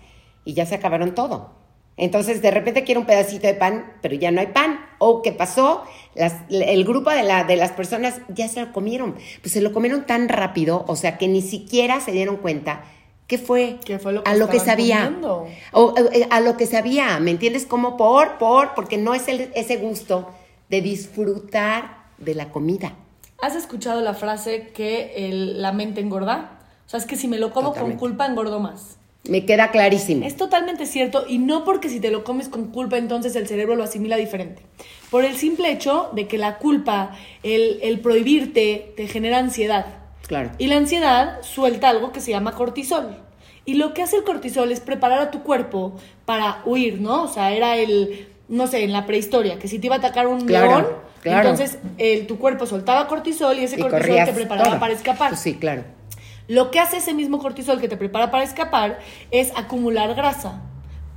y 0.44 0.54
ya 0.54 0.66
se 0.66 0.74
acabaron 0.74 1.14
todo. 1.14 1.63
Entonces, 1.96 2.42
de 2.42 2.50
repente 2.50 2.82
quiero 2.84 3.00
un 3.00 3.06
pedacito 3.06 3.46
de 3.46 3.54
pan, 3.54 3.92
pero 4.02 4.14
ya 4.16 4.30
no 4.32 4.40
hay 4.40 4.48
pan. 4.48 4.80
O 4.98 5.22
¿qué 5.22 5.30
pasó? 5.32 5.84
Las- 6.14 6.36
el 6.50 6.84
grupo 6.84 7.10
de, 7.10 7.22
la, 7.22 7.44
de 7.44 7.56
las 7.56 7.70
personas 7.72 8.20
ya 8.28 8.48
se 8.48 8.60
lo 8.60 8.72
comieron. 8.72 9.14
Pues 9.40 9.52
se 9.52 9.60
lo 9.60 9.72
comieron 9.72 10.04
tan 10.06 10.28
rápido, 10.28 10.84
o 10.88 10.96
sea, 10.96 11.18
que 11.18 11.28
ni 11.28 11.40
siquiera 11.42 12.00
se 12.00 12.10
dieron 12.12 12.36
cuenta 12.38 12.82
qué 13.28 13.38
fue, 13.38 13.78
¿Qué 13.84 13.98
fue 13.98 14.12
lo 14.12 14.22
que 14.24 14.30
a 14.30 14.34
lo 14.34 14.48
que 14.48 14.60
sabía. 14.60 15.14
O, 15.72 15.94
eh, 16.12 16.26
a 16.30 16.40
lo 16.40 16.56
que 16.56 16.66
sabía, 16.66 17.18
¿me 17.20 17.30
entiendes? 17.30 17.64
Como 17.64 17.96
por, 17.96 18.38
por, 18.38 18.74
porque 18.74 18.98
no 18.98 19.14
es 19.14 19.28
el- 19.28 19.50
ese 19.54 19.76
gusto 19.76 20.28
de 20.68 20.82
disfrutar 20.82 22.04
de 22.18 22.34
la 22.34 22.50
comida. 22.50 22.94
¿Has 23.40 23.54
escuchado 23.56 24.00
la 24.00 24.14
frase 24.14 24.68
que 24.74 25.28
el- 25.28 25.62
la 25.62 25.72
mente 25.72 26.00
engorda? 26.00 26.58
O 26.86 26.88
sea, 26.90 26.98
es 26.98 27.06
que 27.06 27.16
si 27.16 27.28
me 27.28 27.38
lo 27.38 27.50
como 27.52 27.68
Totalmente. 27.68 27.98
con 27.98 28.08
culpa, 28.10 28.26
engordo 28.26 28.60
más. 28.60 28.98
Me 29.28 29.46
queda 29.46 29.70
clarísimo. 29.70 30.26
Es 30.26 30.36
totalmente 30.36 30.84
cierto 30.86 31.24
y 31.26 31.38
no 31.38 31.64
porque 31.64 31.88
si 31.88 31.98
te 32.00 32.10
lo 32.10 32.24
comes 32.24 32.48
con 32.48 32.66
culpa 32.70 32.98
entonces 32.98 33.34
el 33.36 33.46
cerebro 33.48 33.74
lo 33.74 33.84
asimila 33.84 34.16
diferente. 34.16 34.62
Por 35.10 35.24
el 35.24 35.36
simple 35.36 35.70
hecho 35.72 36.10
de 36.12 36.26
que 36.28 36.36
la 36.38 36.58
culpa, 36.58 37.12
el, 37.42 37.78
el 37.82 38.00
prohibirte, 38.00 38.92
te 38.96 39.06
genera 39.08 39.38
ansiedad. 39.38 39.86
Claro. 40.26 40.50
Y 40.58 40.66
la 40.66 40.76
ansiedad 40.76 41.42
suelta 41.42 41.88
algo 41.88 42.12
que 42.12 42.20
se 42.20 42.32
llama 42.32 42.52
cortisol. 42.52 43.16
Y 43.66 43.74
lo 43.74 43.94
que 43.94 44.02
hace 44.02 44.16
el 44.16 44.24
cortisol 44.24 44.70
es 44.72 44.80
preparar 44.80 45.18
a 45.20 45.30
tu 45.30 45.42
cuerpo 45.42 45.94
para 46.26 46.60
huir, 46.66 47.00
¿no? 47.00 47.22
O 47.22 47.28
sea, 47.28 47.52
era 47.52 47.76
el, 47.78 48.28
no 48.48 48.66
sé, 48.66 48.84
en 48.84 48.92
la 48.92 49.06
prehistoria, 49.06 49.58
que 49.58 49.68
si 49.68 49.78
te 49.78 49.86
iba 49.86 49.96
a 49.96 49.98
atacar 49.98 50.26
un 50.26 50.44
Claro, 50.46 50.68
león, 50.68 50.86
claro. 51.22 51.48
entonces 51.48 51.78
el- 51.96 52.26
tu 52.26 52.38
cuerpo 52.38 52.66
soltaba 52.66 53.06
cortisol 53.08 53.58
y 53.58 53.64
ese 53.64 53.76
Y 53.78 53.82
cortisol 53.82 54.24
te 54.26 54.32
preparaba 54.34 54.68
todo. 54.70 54.80
para 54.80 54.92
escapar. 54.92 55.30
Pues 55.30 55.40
sí, 55.40 55.54
claro. 55.54 55.84
Lo 56.46 56.70
que 56.70 56.78
hace 56.78 56.98
ese 56.98 57.14
mismo 57.14 57.38
cortisol 57.38 57.80
que 57.80 57.88
te 57.88 57.96
prepara 57.96 58.30
para 58.30 58.44
escapar 58.44 58.98
es 59.30 59.52
acumular 59.56 60.14
grasa. 60.14 60.62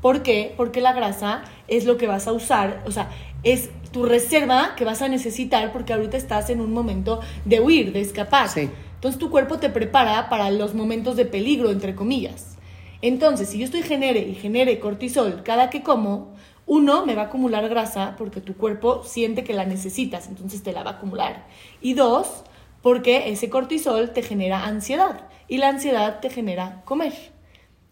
¿Por 0.01 0.23
qué? 0.23 0.53
Porque 0.55 0.79
la 0.79 0.93
grasa 0.93 1.43
es 1.67 1.85
lo 1.85 1.97
que 1.97 2.07
vas 2.07 2.27
a 2.27 2.33
usar, 2.33 2.83
o 2.85 2.91
sea, 2.91 3.09
es 3.43 3.69
tu 3.91 4.05
reserva 4.05 4.75
que 4.75 4.85
vas 4.85 5.01
a 5.01 5.09
necesitar 5.09 5.71
porque 5.73 5.93
ahorita 5.93 6.17
estás 6.17 6.49
en 6.49 6.61
un 6.61 6.71
momento 6.71 7.19
de 7.45 7.59
huir, 7.59 7.91
de 7.91 8.01
escapar. 8.01 8.47
Sí. 8.47 8.69
Entonces 8.95 9.19
tu 9.19 9.29
cuerpo 9.29 9.57
te 9.57 9.69
prepara 9.69 10.29
para 10.29 10.49
los 10.49 10.73
momentos 10.73 11.15
de 11.15 11.25
peligro, 11.25 11.71
entre 11.71 11.93
comillas. 11.93 12.57
Entonces, 13.01 13.49
si 13.49 13.59
yo 13.59 13.65
estoy 13.65 13.83
genere 13.83 14.21
y 14.21 14.33
genere 14.33 14.79
cortisol 14.79 15.43
cada 15.43 15.69
que 15.69 15.83
como, 15.83 16.35
uno, 16.65 17.05
me 17.05 17.15
va 17.15 17.23
a 17.23 17.25
acumular 17.25 17.69
grasa 17.69 18.15
porque 18.17 18.41
tu 18.41 18.55
cuerpo 18.55 19.03
siente 19.03 19.43
que 19.43 19.53
la 19.53 19.65
necesitas, 19.65 20.27
entonces 20.27 20.63
te 20.63 20.73
la 20.73 20.83
va 20.83 20.91
a 20.91 20.93
acumular. 20.95 21.45
Y 21.79 21.93
dos, 21.93 22.43
porque 22.81 23.29
ese 23.29 23.49
cortisol 23.49 24.11
te 24.11 24.21
genera 24.21 24.65
ansiedad 24.65 25.21
y 25.47 25.57
la 25.57 25.69
ansiedad 25.69 26.19
te 26.19 26.29
genera 26.29 26.81
comer. 26.85 27.13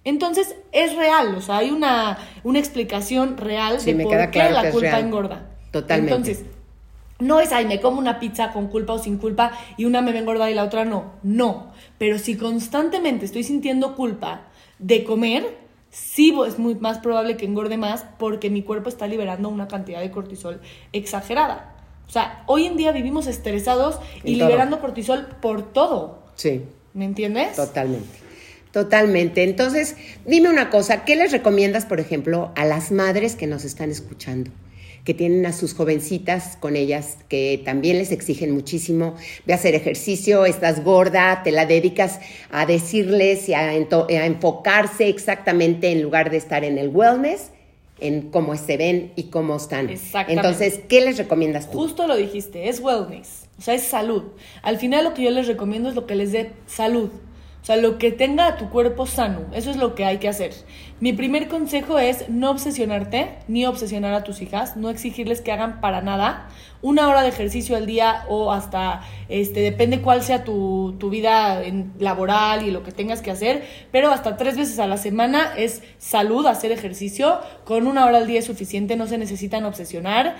Entonces, 0.04 0.56
es 0.72 0.96
real, 0.96 1.36
o 1.36 1.42
sea, 1.42 1.58
hay 1.58 1.72
una, 1.72 2.20
una 2.44 2.60
explicación 2.60 3.38
real 3.38 3.80
Sí, 3.80 3.94
de 3.94 4.04
por 4.04 4.16
qué 4.16 4.30
claro 4.30 4.54
la 4.54 4.62
que 4.64 4.72
culpa 4.72 5.00
engorda. 5.00 5.50
Totalmente. 5.72 6.14
Entonces, 6.14 6.46
no 7.20 7.40
es, 7.40 7.52
ay, 7.52 7.66
me 7.66 7.80
como 7.80 8.00
una 8.00 8.20
pizza 8.20 8.52
con 8.52 8.68
culpa 8.68 8.94
o 8.94 9.00
sin 9.00 9.18
culpa 9.18 9.52
y 9.78 9.86
una 9.86 10.02
me 10.02 10.12
va 10.12 10.18
a 10.18 10.22
engordar 10.22 10.50
y 10.52 10.54
la 10.54 10.64
otra 10.64 10.86
no. 10.86 11.14
No. 11.24 11.72
Pero 11.98 12.20
si 12.20 12.38
constantemente 12.38 13.26
estoy 13.26 13.44
sintiendo 13.44 13.96
culpa 13.96 14.42
de 14.80 15.04
comer, 15.04 15.58
sí 15.90 16.36
es 16.46 16.60
muy 16.60 16.76
más 16.76 17.00
probable 17.00 17.38
que 17.38 17.46
engorde 17.46 17.78
más 17.78 18.06
porque 18.20 18.50
mi 18.50 18.64
cuerpo 18.64 18.90
está 18.90 19.08
liberando 19.08 19.48
una 19.50 19.68
cantidad 19.68 20.02
de 20.02 20.12
cortisol 20.12 20.62
exagerada. 20.92 21.75
O 22.08 22.12
sea, 22.12 22.44
hoy 22.48 22.66
en 22.66 22.78
día 22.78 22.92
vivimos 22.92 23.28
estresados 23.28 24.00
y 24.24 24.34
En 24.34 24.40
todo. 24.40 24.48
liberando 24.50 24.80
cortisol 24.80 25.28
por 25.42 25.74
todo. 25.74 26.20
Sí. 26.36 26.62
¿Me 26.94 27.06
entiendes? 27.06 27.56
Totalmente. 27.56 28.26
Totalmente. 28.72 29.44
Entonces, 29.44 29.96
dime 30.26 30.50
una 30.50 30.70
cosa, 30.70 31.06
¿qué 31.06 31.16
les 31.16 31.32
recomiendas, 31.32 31.86
por 31.86 32.00
ejemplo, 32.00 32.52
a 32.56 32.66
las 32.66 32.92
madres 32.92 33.36
que 33.36 33.48
nos 33.48 33.64
están 33.66 33.90
escuchando? 33.92 34.52
que 35.06 35.14
tienen 35.14 35.46
a 35.46 35.54
sus 35.54 35.76
jovencitas 35.76 36.58
con 36.60 36.76
ellas, 36.76 37.20
que 37.30 37.62
también 37.64 38.00
les 38.00 38.12
exigen 38.12 38.50
muchísimo. 38.50 39.14
Ve 39.46 39.54
a 39.54 39.56
hacer 39.56 39.76
ejercicio, 39.76 40.46
estás 40.46 40.84
gorda, 40.84 41.44
te 41.44 41.52
la 41.52 41.68
dedicas 41.68 42.20
a 42.50 42.66
decirles 42.66 43.48
y 43.48 43.54
a, 43.54 43.68
a 43.70 44.26
enfocarse 44.26 45.08
exactamente 45.08 45.92
en 45.92 46.02
lugar 46.02 46.32
de 46.32 46.38
estar 46.38 46.64
en 46.64 46.80
el 46.80 46.90
wellness 46.90 47.52
en 48.00 48.30
cómo 48.30 48.56
se 48.56 48.78
ven 48.78 49.12
y 49.16 49.24
cómo 49.24 49.56
están. 49.56 49.90
Entonces, 50.28 50.82
¿qué 50.88 51.02
les 51.02 51.18
recomiendas 51.18 51.72
tú? 51.72 51.80
Justo 51.80 52.08
lo 52.08 52.16
dijiste, 52.16 52.70
es 52.70 52.80
wellness, 52.80 53.48
o 53.58 53.62
sea, 53.62 53.74
es 53.74 53.84
salud. 53.84 54.24
Al 54.62 54.78
final 54.78 55.04
lo 55.04 55.14
que 55.14 55.24
yo 55.24 55.32
les 55.32 55.48
recomiendo 55.48 55.90
es 55.90 55.96
lo 55.96 56.06
que 56.06 56.16
les 56.16 56.32
dé 56.32 56.52
salud. 56.68 57.10
O 57.66 57.68
sea, 57.68 57.78
lo 57.78 57.98
que 57.98 58.12
tenga 58.12 58.58
tu 58.58 58.70
cuerpo 58.70 59.08
sano, 59.08 59.42
eso 59.52 59.72
es 59.72 59.78
lo 59.78 59.96
que 59.96 60.06
hay 60.06 60.20
que 60.20 60.28
hacer. 60.28 60.54
Mi 61.00 61.14
primer 61.14 61.48
consejo 61.48 61.98
es 61.98 62.30
no 62.30 62.52
obsesionarte 62.52 63.40
ni 63.48 63.66
obsesionar 63.66 64.14
a 64.14 64.24
tus 64.24 64.44
hijas, 64.44 64.78
no 64.78 64.92
exigirles 64.92 65.42
que 65.42 65.52
hagan 65.52 65.82
para 65.82 66.04
nada. 66.04 66.48
Una 66.84 67.10
hora 67.10 67.24
de 67.24 67.30
ejercicio 67.30 67.76
al 67.76 67.88
día 67.88 68.24
o 68.30 68.52
hasta, 68.52 69.02
este, 69.30 69.62
depende 69.62 70.04
cuál 70.04 70.22
sea 70.22 70.44
tu, 70.44 70.94
tu 71.00 71.10
vida 71.10 71.64
laboral 71.98 72.68
y 72.68 72.70
lo 72.70 72.84
que 72.84 72.92
tengas 72.92 73.24
que 73.24 73.32
hacer, 73.32 73.64
pero 73.92 74.12
hasta 74.12 74.38
tres 74.38 74.58
veces 74.58 74.78
a 74.78 74.86
la 74.86 74.98
semana 74.98 75.56
es 75.58 75.82
salud 75.98 76.46
hacer 76.46 76.72
ejercicio, 76.72 77.40
con 77.64 77.88
una 77.88 78.06
hora 78.06 78.20
al 78.20 78.28
día 78.28 78.38
es 78.38 78.46
suficiente, 78.46 78.96
no 78.96 79.08
se 79.08 79.18
necesitan 79.18 79.66
obsesionar, 79.66 80.36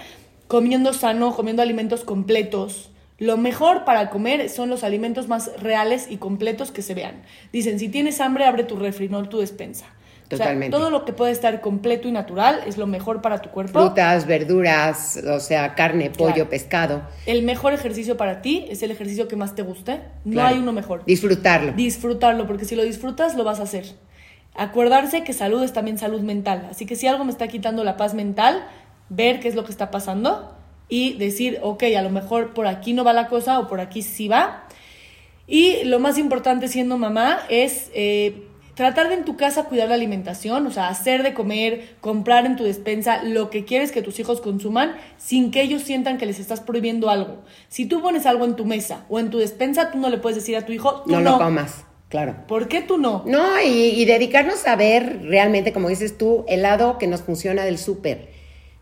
comiendo 0.48 0.94
sano, 0.94 1.36
comiendo 1.36 1.64
alimentos 1.64 2.04
completos, 2.04 2.92
lo 3.18 3.38
mejor 3.38 3.86
para 3.86 4.10
comer 4.10 4.50
son 4.50 4.70
los 4.70 4.84
alimentos 4.84 5.28
más 5.28 5.52
reales 5.62 6.08
y 6.10 6.18
completos 6.18 6.72
que 6.72 6.82
se 6.82 6.94
vean. 6.94 7.24
Dicen, 7.54 7.80
si 7.80 7.88
tienes 7.88 8.20
hambre, 8.20 8.46
abre 8.46 8.64
tu 8.64 8.76
refri, 8.76 9.08
no 9.08 9.28
tu 9.30 9.40
despensa. 9.40 9.86
Totalmente. 10.28 10.76
todo 10.76 10.90
lo 10.90 11.06
que 11.06 11.14
puede 11.14 11.32
estar 11.32 11.62
completo 11.62 12.08
y 12.08 12.12
natural 12.12 12.62
es 12.66 12.80
lo 12.80 12.88
mejor 12.88 13.22
para 13.22 13.44
tu 13.44 13.52
cuerpo. 13.52 13.80
Frutas, 13.80 14.26
verduras, 14.26 15.22
o 15.24 15.40
sea, 15.40 15.76
carne, 15.76 16.10
pollo, 16.10 16.50
pescado. 16.50 17.04
El 17.28 17.44
mejor 17.44 17.74
ejercicio 17.74 18.18
para 18.18 18.42
ti 18.42 18.66
es 18.70 18.82
el 18.82 18.90
ejercicio 18.90 19.28
que 19.28 19.36
más 19.36 19.54
te 19.54 19.62
guste. 19.62 20.02
No 20.24 20.44
hay 20.44 20.58
uno 20.58 20.74
mejor. 20.74 21.06
Disfrutarlo. 21.06 21.74
Disfrutarlo, 21.74 22.48
porque 22.48 22.66
si 22.66 22.76
lo 22.76 22.84
disfrutas, 22.84 23.36
lo 23.36 23.44
vas 23.44 23.60
a 23.60 23.64
hacer. 23.64 23.86
Acordarse 24.56 25.24
que 25.24 25.34
salud 25.34 25.62
es 25.62 25.74
también 25.74 26.00
salud 26.00 26.22
mental. 26.22 26.70
Así 26.72 26.88
que 26.88 26.96
si 26.96 27.06
algo 27.06 27.24
me 27.24 27.32
está 27.32 27.48
quitando 27.48 27.84
la 27.84 27.96
paz 27.96 28.16
mental, 28.16 28.66
ver 29.10 29.40
qué 29.40 29.48
es 29.48 29.54
lo 29.54 29.64
que 29.64 29.72
está 29.72 29.92
pasando 29.92 30.55
y 30.88 31.14
decir, 31.14 31.60
ok, 31.62 31.84
a 31.98 32.02
lo 32.02 32.10
mejor 32.10 32.54
por 32.54 32.68
aquí 32.68 32.94
no 32.94 33.04
va 33.04 33.14
la 33.14 33.28
cosa 33.28 33.60
o 33.60 33.68
por 33.68 33.80
aquí 33.80 34.02
sí 34.02 34.28
va. 34.28 34.68
Y 35.48 35.84
lo 35.84 36.00
más 36.00 36.18
importante 36.18 36.68
siendo 36.68 36.98
mamá 36.98 37.40
es 37.50 37.92
eh, 37.94 38.48
tratar 38.76 39.10
de 39.10 39.16
en 39.16 39.26
tu 39.26 39.38
casa 39.38 39.66
cuidar 39.66 39.90
la 39.90 39.96
alimentación, 39.96 40.66
o 40.68 40.72
sea, 40.72 40.90
hacer 40.90 41.24
de 41.24 41.34
comer, 41.34 41.96
comprar 42.02 42.46
en 42.46 42.56
tu 42.56 42.64
despensa 42.64 43.24
lo 43.24 43.50
que 43.50 43.64
quieres 43.64 43.92
que 43.92 44.02
tus 44.02 44.20
hijos 44.20 44.42
consuman 44.42 44.96
sin 45.18 45.52
que 45.52 45.62
ellos 45.62 45.84
sientan 45.84 46.18
que 46.18 46.26
les 46.26 46.40
estás 46.40 46.62
prohibiendo 46.62 47.10
algo. 47.10 47.44
Si 47.68 47.86
tú 47.86 48.02
pones 48.02 48.26
algo 48.26 48.46
en 48.46 48.56
tu 48.56 48.66
mesa 48.66 49.06
o 49.10 49.20
en 49.20 49.30
tu 49.30 49.38
despensa, 49.38 49.92
tú 49.92 49.98
no 49.98 50.10
le 50.10 50.18
puedes 50.18 50.36
decir 50.36 50.56
a 50.58 50.66
tu 50.66 50.72
hijo, 50.72 51.04
no, 51.06 51.20
no 51.20 51.32
lo 51.32 51.38
comas. 51.40 51.86
Claro. 52.10 52.36
¿Por 52.48 52.68
qué 52.68 52.82
tú 52.82 52.98
no? 52.98 53.24
No, 53.26 53.60
y, 53.62 53.68
y 53.68 54.06
dedicarnos 54.06 54.66
a 54.68 54.76
ver 54.76 55.22
realmente, 55.24 55.74
como 55.74 55.90
dices 55.90 56.18
tú, 56.18 56.46
el 56.48 56.62
lado 56.62 56.98
que 56.98 57.08
nos 57.08 57.24
funciona 57.24 57.66
del 57.66 57.78
súper 57.78 58.35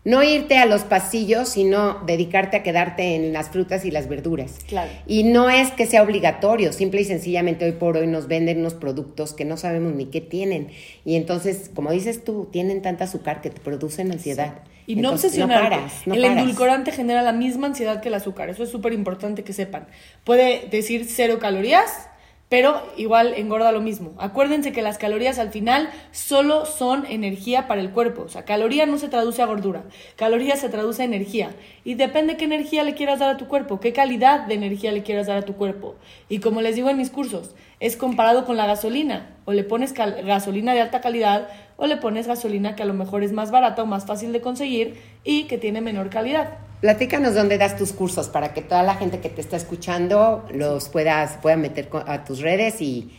no 0.04 0.22
irte 0.22 0.58
a 0.58 0.66
los 0.66 0.82
pasillos, 0.82 1.48
sino 1.48 2.00
dedicarte 2.04 2.58
a 2.58 2.62
quedarte 2.62 3.14
en 3.14 3.32
las 3.32 3.48
frutas 3.48 3.84
y 3.84 3.90
las 3.90 4.08
verduras. 4.08 4.58
Claro. 4.68 4.90
Y 5.06 5.24
no 5.24 5.48
es 5.48 5.72
que 5.72 5.86
sea 5.86 6.02
obligatorio, 6.02 6.72
simple 6.72 7.00
y 7.00 7.04
sencillamente 7.04 7.64
hoy 7.64 7.72
por 7.72 7.96
hoy 7.96 8.06
nos 8.06 8.28
venden 8.28 8.58
unos 8.58 8.74
productos 8.74 9.32
que 9.32 9.44
no 9.44 9.56
sabemos 9.56 9.94
ni 9.94 10.06
qué 10.06 10.20
tienen. 10.20 10.68
Y 11.04 11.16
entonces, 11.16 11.70
como 11.74 11.90
dices 11.90 12.22
tú, 12.22 12.48
tienen 12.52 12.82
tanta 12.82 13.04
azúcar 13.04 13.40
que 13.40 13.50
te 13.50 13.60
producen 13.60 14.12
ansiedad. 14.12 14.62
Y 14.86 14.96
no 14.96 15.12
obsesionarte. 15.12 15.78
el 16.06 16.24
endulcorante 16.24 16.92
genera 16.92 17.22
la 17.22 17.32
misma 17.32 17.68
ansiedad 17.68 18.02
que 18.02 18.08
el 18.08 18.14
azúcar. 18.14 18.50
Eso 18.50 18.62
es 18.62 18.68
súper 18.68 18.92
importante 18.92 19.42
que 19.42 19.54
sepan. 19.54 19.86
Puede 20.24 20.68
decir 20.70 21.06
cero 21.08 21.38
calorías, 21.40 22.08
pero 22.54 22.80
igual 22.96 23.34
engorda 23.34 23.72
lo 23.72 23.80
mismo. 23.80 24.12
Acuérdense 24.16 24.70
que 24.70 24.80
las 24.80 24.96
calorías 24.96 25.40
al 25.40 25.50
final 25.50 25.90
solo 26.12 26.66
son 26.66 27.04
energía 27.04 27.66
para 27.66 27.80
el 27.80 27.90
cuerpo. 27.90 28.22
O 28.22 28.28
sea, 28.28 28.44
caloría 28.44 28.86
no 28.86 28.96
se 28.96 29.08
traduce 29.08 29.42
a 29.42 29.46
gordura, 29.46 29.82
caloría 30.14 30.54
se 30.54 30.68
traduce 30.68 31.02
a 31.02 31.04
energía. 31.04 31.50
Y 31.82 31.94
depende 31.94 32.36
qué 32.36 32.44
energía 32.44 32.84
le 32.84 32.94
quieras 32.94 33.18
dar 33.18 33.30
a 33.30 33.36
tu 33.38 33.48
cuerpo, 33.48 33.80
qué 33.80 33.92
calidad 33.92 34.46
de 34.46 34.54
energía 34.54 34.92
le 34.92 35.02
quieras 35.02 35.26
dar 35.26 35.38
a 35.38 35.42
tu 35.42 35.54
cuerpo. 35.54 35.96
Y 36.28 36.38
como 36.38 36.60
les 36.60 36.76
digo 36.76 36.90
en 36.90 36.96
mis 36.96 37.10
cursos, 37.10 37.56
es 37.80 37.96
comparado 37.96 38.44
con 38.44 38.56
la 38.56 38.66
gasolina. 38.66 39.34
O 39.46 39.52
le 39.52 39.64
pones 39.64 39.92
gasolina 39.92 40.74
de 40.74 40.80
alta 40.80 41.00
calidad 41.00 41.48
o 41.76 41.88
le 41.88 41.96
pones 41.96 42.28
gasolina 42.28 42.76
que 42.76 42.84
a 42.84 42.86
lo 42.86 42.94
mejor 42.94 43.24
es 43.24 43.32
más 43.32 43.50
barata 43.50 43.82
o 43.82 43.86
más 43.86 44.06
fácil 44.06 44.32
de 44.32 44.40
conseguir 44.40 44.94
y 45.24 45.48
que 45.48 45.58
tiene 45.58 45.80
menor 45.80 46.08
calidad. 46.08 46.58
Platícanos 46.84 47.34
dónde 47.34 47.56
das 47.56 47.78
tus 47.78 47.94
cursos 47.94 48.28
para 48.28 48.52
que 48.52 48.60
toda 48.60 48.82
la 48.82 48.94
gente 48.94 49.20
que 49.20 49.30
te 49.30 49.40
está 49.40 49.56
escuchando 49.56 50.44
los 50.52 50.90
puedas 50.90 51.38
pueda 51.40 51.56
meter 51.56 51.88
a 52.06 52.24
tus 52.24 52.40
redes 52.40 52.82
y, 52.82 53.10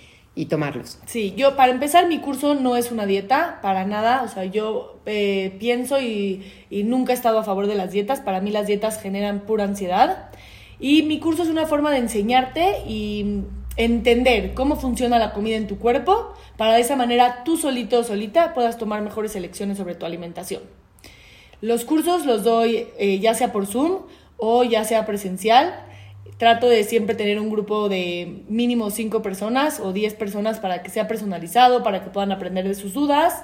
tomarlos. 0.48 1.00
Sí, 1.08 1.34
yo 1.36 1.56
para 1.56 1.72
empezar 1.72 2.08
mi 2.08 2.20
curso 2.20 2.54
no 2.54 2.76
es 2.76 2.92
una 2.92 3.08
dieta, 3.08 3.58
para 3.64 3.84
nada, 3.84 4.22
o 4.22 4.28
sea, 4.28 4.46
yo 4.46 5.00
eh, 5.08 5.56
pienso 5.58 6.00
y, 6.00 6.44
y, 6.70 6.84
nunca 6.84 7.12
he 7.12 7.16
estado 7.16 7.40
a 7.40 7.44
favor 7.44 7.66
de 7.66 7.74
las 7.74 7.90
dietas, 7.90 8.20
para 8.22 8.40
mí 8.40 8.52
las 8.52 8.68
dietas 8.68 9.02
generan 9.02 9.40
pura 9.48 9.64
ansiedad 9.64 10.30
y 10.80 11.02
mi 11.02 11.20
curso 11.20 11.42
es 11.42 11.50
una 11.50 11.66
forma 11.66 11.90
de 11.90 11.98
enseñarte 11.98 12.84
y 12.88 13.46
entender 13.78 14.54
cómo 14.54 14.76
funciona 14.76 15.18
la 15.18 15.34
comida 15.34 15.56
en 15.56 15.66
tu 15.66 15.80
cuerpo 15.80 16.36
para 16.56 16.76
de 16.76 16.82
esa 16.82 16.96
manera 16.96 17.44
tú 17.44 17.58
solito 17.58 17.98
o 17.98 18.04
solita 18.04 18.54
puedas 18.54 18.78
tomar 18.78 19.02
mejores 19.02 19.36
elecciones 19.36 19.80
sobre 19.80 19.96
tu 19.96 20.06
alimentación. 20.06 20.62
Los 21.62 21.86
cursos 21.86 22.26
los 22.26 22.44
doy 22.44 22.88
eh, 22.98 23.20
ya 23.20 23.34
sea 23.34 23.52
por 23.52 23.66
Zoom 23.66 24.04
o 24.38 24.64
ya 24.64 24.84
sea 24.84 25.06
presencial. 25.06 25.82
Trato 26.38 26.68
de 26.68 26.84
siempre 26.84 27.16
tener 27.16 27.40
un 27.40 27.50
grupo 27.50 27.88
de 27.88 28.44
mínimo 28.50 28.90
5 28.90 29.22
personas 29.22 29.80
o 29.80 29.94
10 29.94 30.16
personas 30.16 30.60
para 30.60 30.84
que 30.84 30.90
sea 30.90 31.08
personalizado, 31.08 31.82
para 31.82 32.04
que 32.04 32.10
puedan 32.10 32.32
aprender 32.32 32.68
de 32.68 32.76
sus 32.76 32.94
dudas. 32.94 33.42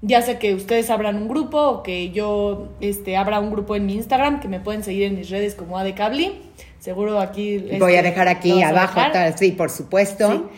Ya 0.00 0.22
sea 0.22 0.38
que 0.38 0.54
ustedes 0.54 0.90
abran 0.90 1.16
un 1.16 1.28
grupo 1.28 1.58
o 1.58 1.82
que 1.82 2.10
yo 2.10 2.68
este, 2.80 3.16
abra 3.16 3.40
un 3.40 3.50
grupo 3.50 3.74
en 3.74 3.86
mi 3.86 3.94
Instagram, 3.94 4.38
que 4.38 4.46
me 4.46 4.60
pueden 4.60 4.84
seguir 4.84 5.04
en 5.04 5.16
mis 5.16 5.28
redes 5.28 5.56
como 5.56 5.76
Adecabli. 5.76 6.40
Seguro 6.78 7.18
aquí... 7.18 7.58
Voy 7.58 7.94
a 7.94 7.96
este, 7.96 8.10
dejar 8.10 8.28
aquí 8.28 8.62
abajo, 8.62 9.00
sí, 9.36 9.50
por 9.50 9.70
supuesto. 9.70 10.48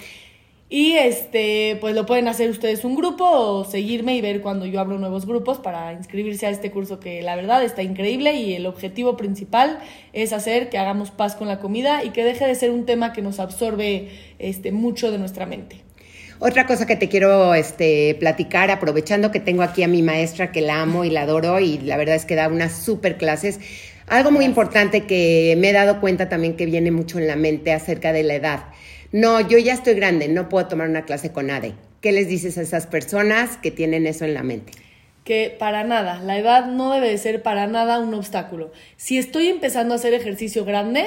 Y 0.72 0.92
este, 0.92 1.76
pues 1.80 1.96
lo 1.96 2.06
pueden 2.06 2.28
hacer 2.28 2.48
ustedes 2.48 2.84
un 2.84 2.94
grupo 2.94 3.24
o 3.28 3.64
seguirme 3.64 4.14
y 4.14 4.20
ver 4.20 4.40
cuando 4.40 4.66
yo 4.66 4.78
abro 4.78 5.00
nuevos 5.00 5.26
grupos 5.26 5.58
para 5.58 5.92
inscribirse 5.92 6.46
a 6.46 6.50
este 6.50 6.70
curso 6.70 7.00
que 7.00 7.22
la 7.22 7.34
verdad 7.34 7.64
está 7.64 7.82
increíble 7.82 8.34
y 8.34 8.54
el 8.54 8.66
objetivo 8.66 9.16
principal 9.16 9.80
es 10.12 10.32
hacer 10.32 10.68
que 10.70 10.78
hagamos 10.78 11.10
paz 11.10 11.34
con 11.34 11.48
la 11.48 11.58
comida 11.58 12.04
y 12.04 12.10
que 12.10 12.22
deje 12.22 12.46
de 12.46 12.54
ser 12.54 12.70
un 12.70 12.86
tema 12.86 13.12
que 13.12 13.20
nos 13.20 13.40
absorbe 13.40 14.10
este, 14.38 14.70
mucho 14.70 15.10
de 15.10 15.18
nuestra 15.18 15.44
mente. 15.44 15.80
Otra 16.38 16.66
cosa 16.66 16.86
que 16.86 16.94
te 16.94 17.08
quiero 17.08 17.52
este, 17.54 18.14
platicar, 18.20 18.70
aprovechando 18.70 19.32
que 19.32 19.40
tengo 19.40 19.64
aquí 19.64 19.82
a 19.82 19.88
mi 19.88 20.02
maestra 20.02 20.52
que 20.52 20.60
la 20.60 20.82
amo 20.82 21.04
y 21.04 21.10
la 21.10 21.22
adoro 21.22 21.58
y 21.58 21.78
la 21.78 21.96
verdad 21.96 22.14
es 22.14 22.24
que 22.24 22.36
da 22.36 22.46
unas 22.46 22.80
super 22.80 23.18
clases. 23.18 23.58
Algo 24.06 24.30
muy 24.30 24.44
importante 24.44 25.02
que 25.02 25.56
me 25.58 25.70
he 25.70 25.72
dado 25.72 26.00
cuenta 26.00 26.28
también 26.28 26.54
que 26.54 26.66
viene 26.66 26.92
mucho 26.92 27.18
en 27.18 27.26
la 27.26 27.34
mente 27.34 27.72
acerca 27.72 28.12
de 28.12 28.22
la 28.22 28.34
edad 28.34 28.60
no, 29.12 29.40
yo 29.40 29.58
ya 29.58 29.74
estoy 29.74 29.94
grande, 29.94 30.28
no 30.28 30.48
puedo 30.48 30.66
tomar 30.68 30.88
una 30.88 31.04
clase 31.04 31.32
con 31.32 31.48
nadie. 31.48 31.74
¿Qué 32.00 32.12
les 32.12 32.28
dices 32.28 32.56
a 32.58 32.62
esas 32.62 32.86
personas 32.86 33.56
que 33.56 33.70
tienen 33.70 34.06
eso 34.06 34.24
en 34.24 34.34
la 34.34 34.42
mente? 34.42 34.72
Que 35.24 35.54
para 35.58 35.84
nada, 35.84 36.20
la 36.20 36.38
edad 36.38 36.66
no 36.66 36.92
debe 36.94 37.10
de 37.10 37.18
ser 37.18 37.42
para 37.42 37.66
nada 37.66 37.98
un 37.98 38.14
obstáculo. 38.14 38.72
Si 38.96 39.18
estoy 39.18 39.48
empezando 39.48 39.94
a 39.94 39.96
hacer 39.96 40.14
ejercicio 40.14 40.64
grande, 40.64 41.04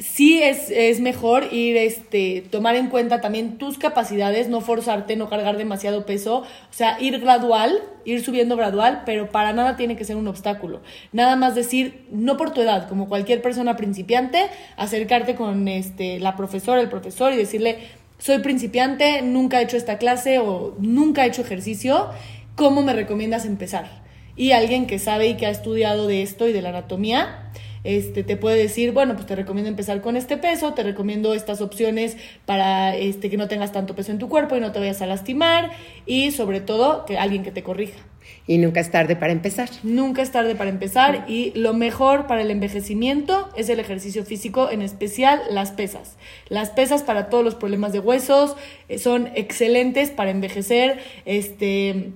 sí 0.00 0.42
es, 0.42 0.70
es, 0.70 1.00
mejor 1.00 1.52
ir, 1.52 1.76
este, 1.76 2.42
tomar 2.50 2.76
en 2.76 2.88
cuenta 2.88 3.20
también 3.20 3.58
tus 3.58 3.78
capacidades, 3.78 4.48
no 4.48 4.60
forzarte, 4.60 5.16
no 5.16 5.28
cargar 5.28 5.56
demasiado 5.56 6.06
peso, 6.06 6.38
o 6.38 6.72
sea, 6.72 7.00
ir 7.00 7.18
gradual, 7.20 7.82
ir 8.04 8.22
subiendo 8.22 8.56
gradual, 8.56 9.02
pero 9.06 9.30
para 9.30 9.52
nada 9.52 9.76
tiene 9.76 9.96
que 9.96 10.04
ser 10.04 10.16
un 10.16 10.28
obstáculo. 10.28 10.80
Nada 11.12 11.36
más 11.36 11.54
decir, 11.54 12.06
no 12.10 12.36
por 12.36 12.52
tu 12.52 12.60
edad, 12.60 12.88
como 12.88 13.08
cualquier 13.08 13.42
persona 13.42 13.76
principiante, 13.76 14.46
acercarte 14.76 15.34
con 15.34 15.68
este, 15.68 16.20
la 16.20 16.36
profesora, 16.36 16.80
el 16.80 16.88
profesor 16.88 17.32
y 17.32 17.36
decirle, 17.36 17.78
soy 18.18 18.38
principiante, 18.38 19.22
nunca 19.22 19.60
he 19.60 19.64
hecho 19.64 19.76
esta 19.76 19.98
clase 19.98 20.38
o 20.38 20.74
nunca 20.78 21.24
he 21.24 21.28
hecho 21.28 21.42
ejercicio, 21.42 22.10
¿cómo 22.54 22.82
me 22.82 22.92
recomiendas 22.92 23.44
empezar? 23.44 24.02
Y 24.36 24.52
alguien 24.52 24.86
que 24.86 24.98
sabe 24.98 25.28
y 25.28 25.36
que 25.36 25.46
ha 25.46 25.50
estudiado 25.50 26.06
de 26.06 26.22
esto 26.22 26.48
y 26.48 26.52
de 26.52 26.62
la 26.62 26.70
anatomía, 26.70 27.50
este, 27.84 28.24
te 28.24 28.36
puede 28.36 28.56
decir, 28.56 28.92
bueno, 28.92 29.14
pues 29.14 29.26
te 29.26 29.36
recomiendo 29.36 29.68
empezar 29.68 30.00
con 30.00 30.16
este 30.16 30.36
peso, 30.36 30.72
te 30.72 30.82
recomiendo 30.82 31.34
estas 31.34 31.60
opciones 31.60 32.16
para 32.46 32.96
este, 32.96 33.30
que 33.30 33.36
no 33.36 33.46
tengas 33.46 33.72
tanto 33.72 33.94
peso 33.94 34.10
en 34.10 34.18
tu 34.18 34.28
cuerpo 34.28 34.56
y 34.56 34.60
no 34.60 34.72
te 34.72 34.80
vayas 34.80 35.02
a 35.02 35.06
lastimar 35.06 35.70
y 36.06 36.30
sobre 36.30 36.60
todo 36.60 37.04
que 37.04 37.18
alguien 37.18 37.42
que 37.42 37.52
te 37.52 37.62
corrija. 37.62 37.98
Y 38.46 38.58
nunca 38.58 38.80
es 38.80 38.90
tarde 38.90 39.16
para 39.16 39.32
empezar. 39.32 39.68
Nunca 39.82 40.22
es 40.22 40.30
tarde 40.30 40.54
para 40.54 40.70
empezar 40.70 41.24
y 41.28 41.52
lo 41.54 41.74
mejor 41.74 42.26
para 42.26 42.42
el 42.42 42.50
envejecimiento 42.50 43.50
es 43.56 43.68
el 43.68 43.80
ejercicio 43.80 44.24
físico, 44.24 44.70
en 44.70 44.82
especial 44.82 45.40
las 45.50 45.72
pesas. 45.72 46.16
Las 46.48 46.70
pesas 46.70 47.02
para 47.02 47.28
todos 47.28 47.44
los 47.44 47.54
problemas 47.54 47.92
de 47.92 48.00
huesos 48.00 48.56
eh, 48.88 48.98
son 48.98 49.30
excelentes 49.34 50.10
para 50.10 50.30
envejecer, 50.30 50.98
este 51.24 52.12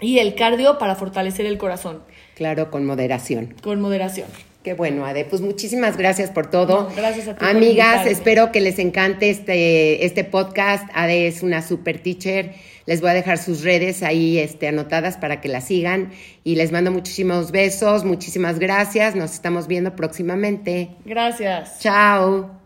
Y 0.00 0.18
el 0.18 0.34
cardio 0.34 0.78
para 0.78 0.94
fortalecer 0.94 1.46
el 1.46 1.58
corazón. 1.58 2.02
Claro, 2.34 2.70
con 2.70 2.86
moderación. 2.86 3.54
Con 3.62 3.80
moderación. 3.80 4.28
Qué 4.62 4.74
bueno, 4.74 5.06
Ade. 5.06 5.24
Pues 5.24 5.40
muchísimas 5.40 5.96
gracias 5.96 6.30
por 6.30 6.50
todo. 6.50 6.88
No, 6.88 6.94
gracias 6.94 7.28
a 7.28 7.36
ti 7.36 7.44
Amigas, 7.44 8.06
espero 8.06 8.52
que 8.52 8.60
les 8.60 8.78
encante 8.78 9.30
este, 9.30 10.04
este 10.04 10.22
podcast. 10.22 10.86
Ade 10.92 11.26
es 11.26 11.42
una 11.42 11.62
super 11.62 11.98
teacher. 12.02 12.54
Les 12.84 13.00
voy 13.00 13.10
a 13.10 13.14
dejar 13.14 13.38
sus 13.38 13.62
redes 13.62 14.02
ahí 14.02 14.38
este, 14.38 14.68
anotadas 14.68 15.16
para 15.16 15.40
que 15.40 15.48
la 15.48 15.62
sigan. 15.62 16.10
Y 16.44 16.56
les 16.56 16.72
mando 16.72 16.90
muchísimos 16.90 17.52
besos, 17.52 18.04
muchísimas 18.04 18.58
gracias. 18.58 19.14
Nos 19.14 19.32
estamos 19.32 19.66
viendo 19.66 19.96
próximamente. 19.96 20.90
Gracias. 21.06 21.78
Chao. 21.78 22.59